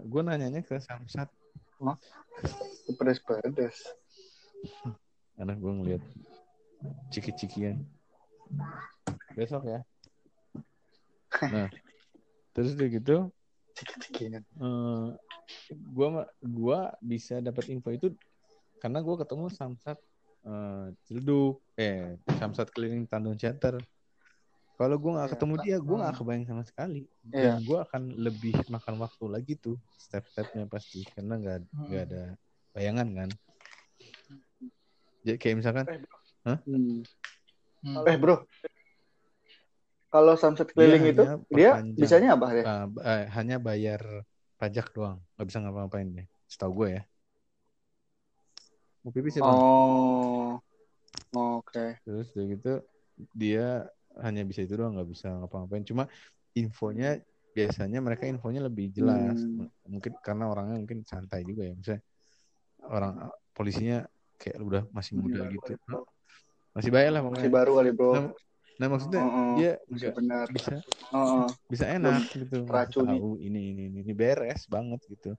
gue 0.00 0.20
nanyanya 0.22 0.64
ke 0.64 0.80
samsat 0.80 1.28
Pedes-pedes. 2.88 3.76
karena 5.34 5.52
gue 5.52 5.72
ngeliat 5.74 6.02
ciki-cikian 7.10 7.84
besok 9.34 9.68
ya 9.68 9.84
nah 11.50 11.68
terus 12.54 12.76
udah 12.78 12.88
gitu 12.88 13.16
Ciki-cikian. 13.74 14.38
eh 14.38 15.06
gua 15.90 16.30
gua 16.38 16.94
bisa 17.02 17.42
dapat 17.42 17.74
info 17.74 17.90
itu 17.90 18.14
karena 18.78 19.02
gua 19.02 19.18
ketemu 19.18 19.50
Samsat 19.50 19.98
eh 20.46 20.86
Ciledug 21.02 21.58
eh 21.74 22.14
Samsat 22.38 22.70
keliling 22.70 23.10
Tandon 23.10 23.34
Theater. 23.34 23.82
Kalau 24.78 24.98
gua 24.98 25.10
nggak 25.18 25.26
Iya, 25.26 25.34
ketemu 25.34 25.54
dia, 25.66 25.76
gua 25.82 25.96
nggak 26.06 26.14
hmm. 26.14 26.22
kebayang 26.22 26.46
sama 26.46 26.62
sekali. 26.62 27.02
Iya. 27.34 27.58
Dan 27.58 27.66
gua 27.66 27.78
akan 27.82 28.02
lebih 28.14 28.54
makan 28.70 28.94
waktu 29.02 29.24
lagi 29.26 29.52
tuh 29.58 29.74
step-stepnya 29.98 30.70
pasti 30.70 31.02
karena 31.10 31.34
nggak 31.34 31.58
nggak 31.90 32.02
ada 32.14 32.22
bayangan 32.70 33.08
kan. 33.10 33.30
Jadi 35.26 35.36
kayak 35.42 35.56
misalkan 35.58 35.86
Hmm. 36.44 36.60
Hmm. 37.80 38.04
Eh, 38.04 38.16
Bro. 38.20 38.44
Kalau 40.14 40.38
Samsat 40.38 40.70
keliling 40.70 41.10
Dia 41.10 41.10
itu, 41.10 41.24
dia 41.50 41.70
bisanya 41.90 42.38
apa 42.38 42.46
ya? 42.54 42.62
eh, 42.62 42.86
eh, 43.02 43.22
hanya 43.34 43.58
bayar 43.58 44.22
pajak 44.54 44.94
doang, 44.94 45.18
nggak 45.34 45.46
bisa 45.50 45.58
ngapa-ngapain 45.58 46.06
deh. 46.06 46.26
Setahu 46.46 46.86
gue 46.86 46.88
ya. 46.94 47.02
Mau 49.02 49.10
pipis 49.10 49.36
ya? 49.36 49.42
Oh. 49.42 50.62
Oke. 51.34 51.98
Terus 52.06 52.30
udah 52.30 52.46
gitu 52.46 52.72
dia 53.34 53.90
hanya 54.22 54.46
bisa 54.46 54.62
itu 54.62 54.78
doang 54.78 54.94
nggak 54.94 55.10
bisa 55.10 55.34
ngapa-ngapain. 55.34 55.82
Cuma 55.82 56.06
infonya 56.54 57.18
biasanya 57.50 57.98
mereka 57.98 58.30
infonya 58.30 58.62
lebih 58.62 58.94
jelas. 58.94 59.34
Hmm. 59.34 59.66
Mungkin 59.90 60.14
karena 60.22 60.46
orangnya 60.46 60.78
mungkin 60.78 61.02
santai 61.02 61.42
juga 61.42 61.66
ya. 61.66 61.74
Misalnya 61.74 62.02
orang 62.86 63.34
polisinya 63.50 64.06
kayak 64.38 64.62
udah 64.62 64.82
masih 64.94 65.18
muda 65.18 65.42
gitu. 65.50 65.74
Masih 66.70 66.90
bayar 66.94 67.18
lah 67.18 67.22
Masih 67.26 67.50
baru 67.50 67.82
kali, 67.82 67.90
Bro. 67.90 68.10
Nah, 68.14 68.30
nah 68.74 68.90
maksudnya 68.90 69.22
Oh, 69.22 69.30
oh. 69.30 69.54
dia 69.54 69.72
nggak 69.86 70.12
benar. 70.18 70.46
bisa 70.50 70.74
Oh, 71.14 71.46
oh. 71.46 71.48
bisa 71.70 71.84
enak 71.86 72.26
gitu. 72.34 72.66
Tahu 72.66 73.38
ini 73.38 73.70
ini 73.70 73.86
ini 73.86 73.98
ini 74.02 74.12
beres 74.12 74.66
banget 74.66 74.98
gitu. 75.06 75.38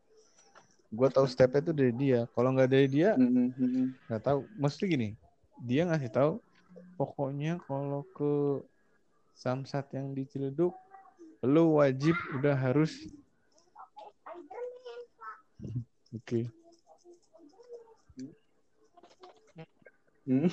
Gue 0.87 1.07
tahu 1.11 1.27
stepnya 1.27 1.59
itu 1.59 1.73
dari 1.75 1.91
dia. 1.91 2.19
Kalau 2.31 2.55
nggak 2.55 2.71
dari 2.71 2.87
dia 2.87 3.19
Hmm, 3.19 3.27
hmm, 3.27 3.49
hmm. 3.59 3.85
nggak 4.07 4.21
tahu 4.23 4.39
mesti 4.55 4.83
gini 4.87 5.09
dia 5.63 5.87
ngasih 5.87 6.11
tahu 6.11 6.31
pokoknya 6.99 7.59
kalau 7.63 8.03
ke 8.11 8.63
samsat 9.35 9.87
yang 9.95 10.11
di 10.11 10.27
Ciledug 10.27 10.75
lu 11.45 11.79
wajib 11.79 12.15
udah 12.35 12.55
harus 12.55 12.91
oke 16.15 16.51
Hmm. 20.25 20.49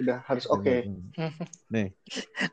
Udah 0.00 0.18
harus 0.24 0.44
oke. 0.46 0.88
nih 1.74 1.88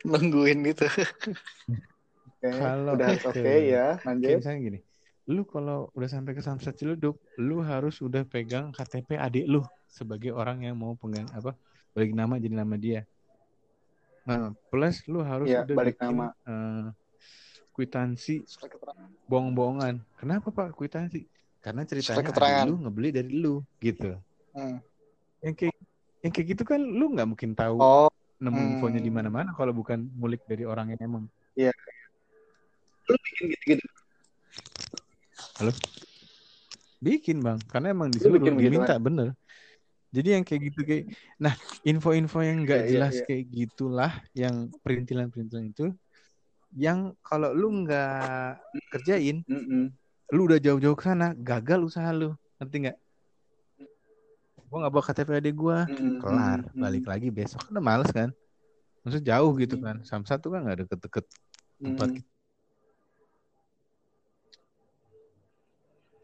nungguin 0.04 0.60
gitu 0.66 0.86
Oke. 0.88 2.50
Kalau 2.60 2.96
Udah 2.96 3.08
harus 3.12 3.24
oke 3.24 3.40
ke- 3.40 3.70
ya. 3.70 3.96
kayak 3.96 4.06
Lanjut. 4.08 4.38
misalnya 4.40 4.60
gini 4.64 4.80
lu 5.30 5.46
kalau 5.46 5.94
udah 5.94 6.10
sampai 6.10 6.34
ke 6.34 6.42
samsat 6.42 6.74
Ciledug 6.74 7.14
lu 7.38 7.62
harus 7.62 8.02
udah 8.02 8.26
pegang 8.26 8.74
KTP 8.74 9.14
adik 9.14 9.46
lu 9.46 9.62
sebagai 9.86 10.34
orang 10.34 10.66
yang 10.66 10.74
mau 10.74 10.98
pegang 10.98 11.30
apa 11.30 11.54
balik 11.94 12.18
nama 12.18 12.42
jadi 12.42 12.58
nama 12.58 12.74
dia 12.74 13.06
nah 14.26 14.50
plus 14.74 15.06
lu 15.06 15.22
harus 15.22 15.46
Iya, 15.46 15.70
udah 15.70 15.76
balik 15.78 16.02
bikin, 16.02 16.18
nama. 16.18 16.28
eh, 16.50 16.86
kwitansi 17.70 18.42
bohong-bohongan. 19.26 20.02
Kenapa 20.18 20.50
Pak 20.50 20.74
kwitansi? 20.74 21.30
Karena 21.62 21.86
ceritanya 21.86 22.66
lu 22.66 22.76
ngebeli 22.82 23.10
dari 23.14 23.30
lu 23.30 23.62
gitu. 23.80 24.18
Hmm. 24.58 24.82
Yang 25.46 25.56
kayak 25.56 25.78
yang 26.20 26.32
kayak 26.36 26.48
gitu 26.56 26.64
kan 26.68 26.82
lu 26.84 27.16
nggak 27.16 27.28
mungkin 27.28 27.52
tahu 27.56 27.80
Oh, 27.80 28.10
nemu 28.40 28.60
Hmm. 28.60 28.70
infonya 28.76 29.00
di 29.04 29.12
mana-mana 29.12 29.52
kalau 29.56 29.72
bukan 29.76 30.08
ngulik 30.16 30.44
dari 30.48 30.64
orang 30.64 30.92
yang 30.96 31.02
emang. 31.04 31.24
lu 33.10 33.16
bikin 33.26 33.46
gitu-gitu. 33.52 33.86
Bikin 37.00 37.40
bang, 37.40 37.60
karena 37.72 37.96
emang 37.96 38.12
disuruh 38.12 38.38
bikin 38.44 38.60
begitu, 38.60 38.76
diminta 38.76 38.96
bener. 39.00 39.32
Jadi 40.12 40.28
yang 40.36 40.44
kayak 40.44 40.62
gitu 40.68 40.80
kayak, 40.84 41.04
nah 41.40 41.56
info-info 41.88 42.44
yang 42.44 42.68
nggak 42.68 42.82
Iya, 42.84 42.88
iya, 42.88 42.92
jelas 42.92 43.16
iya. 43.16 43.26
kayak 43.30 43.44
gitulah, 43.56 44.12
yang 44.36 44.56
perintilan-perintilan 44.84 45.66
itu, 45.72 45.86
yang 46.76 47.16
kalau 47.24 47.56
lu 47.56 47.88
nggak 47.88 48.60
kerjain, 48.92 49.48
Mm-mm. 49.48 49.96
lu 50.36 50.42
udah 50.50 50.60
jauh-jauh 50.60 50.98
ke 50.98 51.04
sana, 51.08 51.32
gagal 51.40 51.88
usaha 51.88 52.10
lu, 52.12 52.36
ngerti 52.60 52.76
nggak? 52.84 52.98
Gua 54.70 54.78
nggak 54.82 54.94
bawa 54.94 55.04
KTP 55.08 55.30
adik 55.40 55.56
gua, 55.64 55.78
Mm-mm. 55.90 56.22
kelar, 56.22 56.60
Mm-mm. 56.62 56.82
balik 56.84 57.04
lagi 57.12 57.28
besok 57.38 57.60
kan 57.66 57.72
udah 57.76 57.86
males 57.92 58.10
kan? 58.20 58.30
Maksudnya 59.04 59.26
jauh 59.32 59.52
gitu 59.62 59.76
Hmm. 59.76 59.86
kan, 59.86 59.98
Samsat 60.10 60.38
tuh 60.44 60.52
kan 60.54 60.62
nggak 60.66 60.78
deket-deket 60.88 61.26
tempat 61.86 62.10
Mm-mm. 62.12 62.24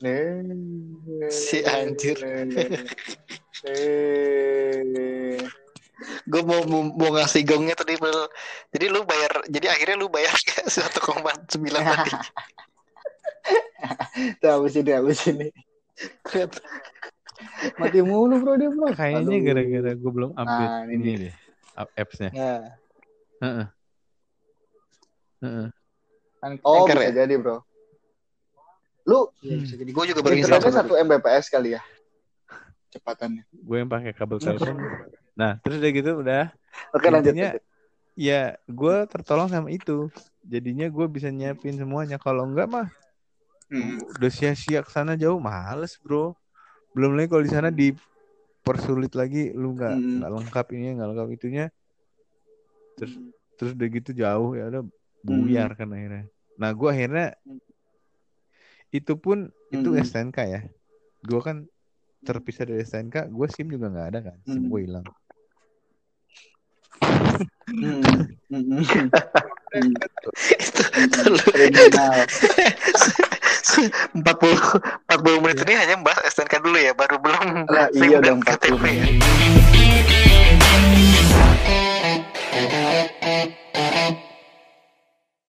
Eh, 0.04 1.30
Si 1.30 1.58
anjir. 1.66 2.18
Eh, 3.66 5.40
Gue 6.30 6.42
mau, 6.46 6.62
mau 6.70 6.84
mau 7.00 7.10
ngasih 7.16 7.42
gongnya 7.50 7.76
tadi 7.82 7.96
Bel. 7.98 8.20
Jadi 8.74 8.86
lu 8.94 9.02
bayar 9.10 9.34
jadi 9.50 9.68
akhirnya 9.74 9.98
lu 10.02 10.08
bayar 10.12 10.34
1,9 10.70 11.86
tadi. 11.94 12.12
Tuh 14.42 14.50
habis 14.56 14.74
ini 14.80 14.92
habis 14.96 15.20
ini. 15.30 15.48
Mati 17.76 18.00
mulu 18.00 18.40
bro 18.40 18.54
dia 18.56 18.70
bro. 18.70 18.88
Kayaknya 18.92 19.38
gara-gara 19.44 19.92
gue 19.94 20.12
belum 20.12 20.32
update 20.34 20.72
Nah, 20.72 20.82
ini 20.86 20.94
ini 20.96 21.12
deh. 21.28 21.34
up- 21.76 21.94
Apps-nya. 21.94 22.30
Ya. 22.32 22.54
Heeh. 23.44 23.68
Heeh. 25.42 25.68
An- 26.42 26.62
Oh 26.62 26.86
Anchor 26.86 26.98
bisa 26.98 27.06
ya? 27.06 27.14
jadi 27.24 27.36
bro. 27.36 27.58
Lu 29.06 29.30
Iya, 29.40 29.56
bisa 29.62 29.74
jadi. 29.76 29.92
Gue 29.92 30.06
juga 30.08 30.20
baru 30.22 30.34
internetnya 30.36 30.70
install. 30.72 30.88
satu 30.90 30.94
Mbps 30.98 31.46
kali 31.48 31.70
ya? 31.76 31.82
Cepatannya. 32.90 33.44
Gue 33.52 33.78
yang 33.78 33.90
pakai 33.90 34.12
kabel 34.12 34.40
telepon. 34.40 34.76
Nah, 35.36 35.60
terus 35.60 35.78
udah 35.78 35.92
gitu 35.92 36.12
udah 36.20 36.44
Oke 36.92 37.08
lanjut. 37.10 37.36
Intinya- 37.36 37.54
lanjut. 37.54 37.64
ya 38.16 38.42
gue 38.64 38.96
tertolong 39.06 39.50
sama 39.52 39.68
itu. 39.70 40.08
Jadinya 40.42 40.88
gue 40.88 41.06
bisa 41.06 41.28
nyiapin 41.28 41.76
semuanya. 41.76 42.16
Kalau 42.16 42.46
enggak 42.46 42.68
mah 42.68 42.88
Hmm. 43.66 43.98
udah 44.16 44.30
sia-sia 44.30 44.80
ke 44.80 44.90
sana 44.90 45.18
jauh 45.18 45.42
males 45.42 45.98
bro. 46.00 46.38
Belum 46.96 47.12
lagi 47.14 47.28
kalau 47.28 47.44
di 47.44 47.52
sana 47.52 47.70
dipersulit 47.70 49.12
lagi 49.14 49.52
lu 49.52 49.76
nggak 49.76 49.94
Hmm. 49.94 50.24
nggak 50.24 50.32
lengkap 50.32 50.66
ini 50.74 50.96
nggak 50.96 51.10
lengkap 51.12 51.30
itunya. 51.36 51.66
Terus 52.96 53.14
terus 53.60 53.72
udah 53.76 53.88
gitu 53.92 54.12
jauh 54.16 54.56
ya 54.56 54.72
udah 54.72 54.84
buyar 55.22 55.76
kan 55.76 55.92
akhirnya. 55.92 56.26
Nah 56.56 56.72
gue 56.72 56.88
akhirnya 56.88 57.36
itu 58.90 59.14
pun 59.20 59.52
itu 59.70 59.90
Hmm. 59.92 60.00
STNK 60.00 60.38
ya. 60.48 60.62
Gue 61.20 61.42
kan 61.44 61.68
terpisah 62.24 62.66
dari 62.66 62.82
STNK, 62.82 63.28
gue 63.28 63.48
SIM 63.52 63.68
juga 63.70 63.92
nggak 63.92 64.08
ada 64.16 64.20
kan, 64.32 64.38
SIM 64.48 64.66
Hmm. 64.66 64.70
gue 64.72 64.80
hilang. 64.88 65.06
Hmm. 67.70 68.02
Hmm. 68.50 68.82
Itu. 69.76 70.32
40 73.76 74.22
40 74.22 75.44
menit 75.44 75.58
ini 75.68 75.74
hanya 75.76 75.96
membahas 76.00 76.24
STNK 76.32 76.64
dulu 76.64 76.78
ya, 76.80 76.94
baru 76.96 77.16
belum 77.20 77.46
SIM 77.96 78.10
iya 78.10 78.20
dong, 78.24 78.40
40 78.42 78.48
KTP 78.48 78.84
ya. 78.88 79.06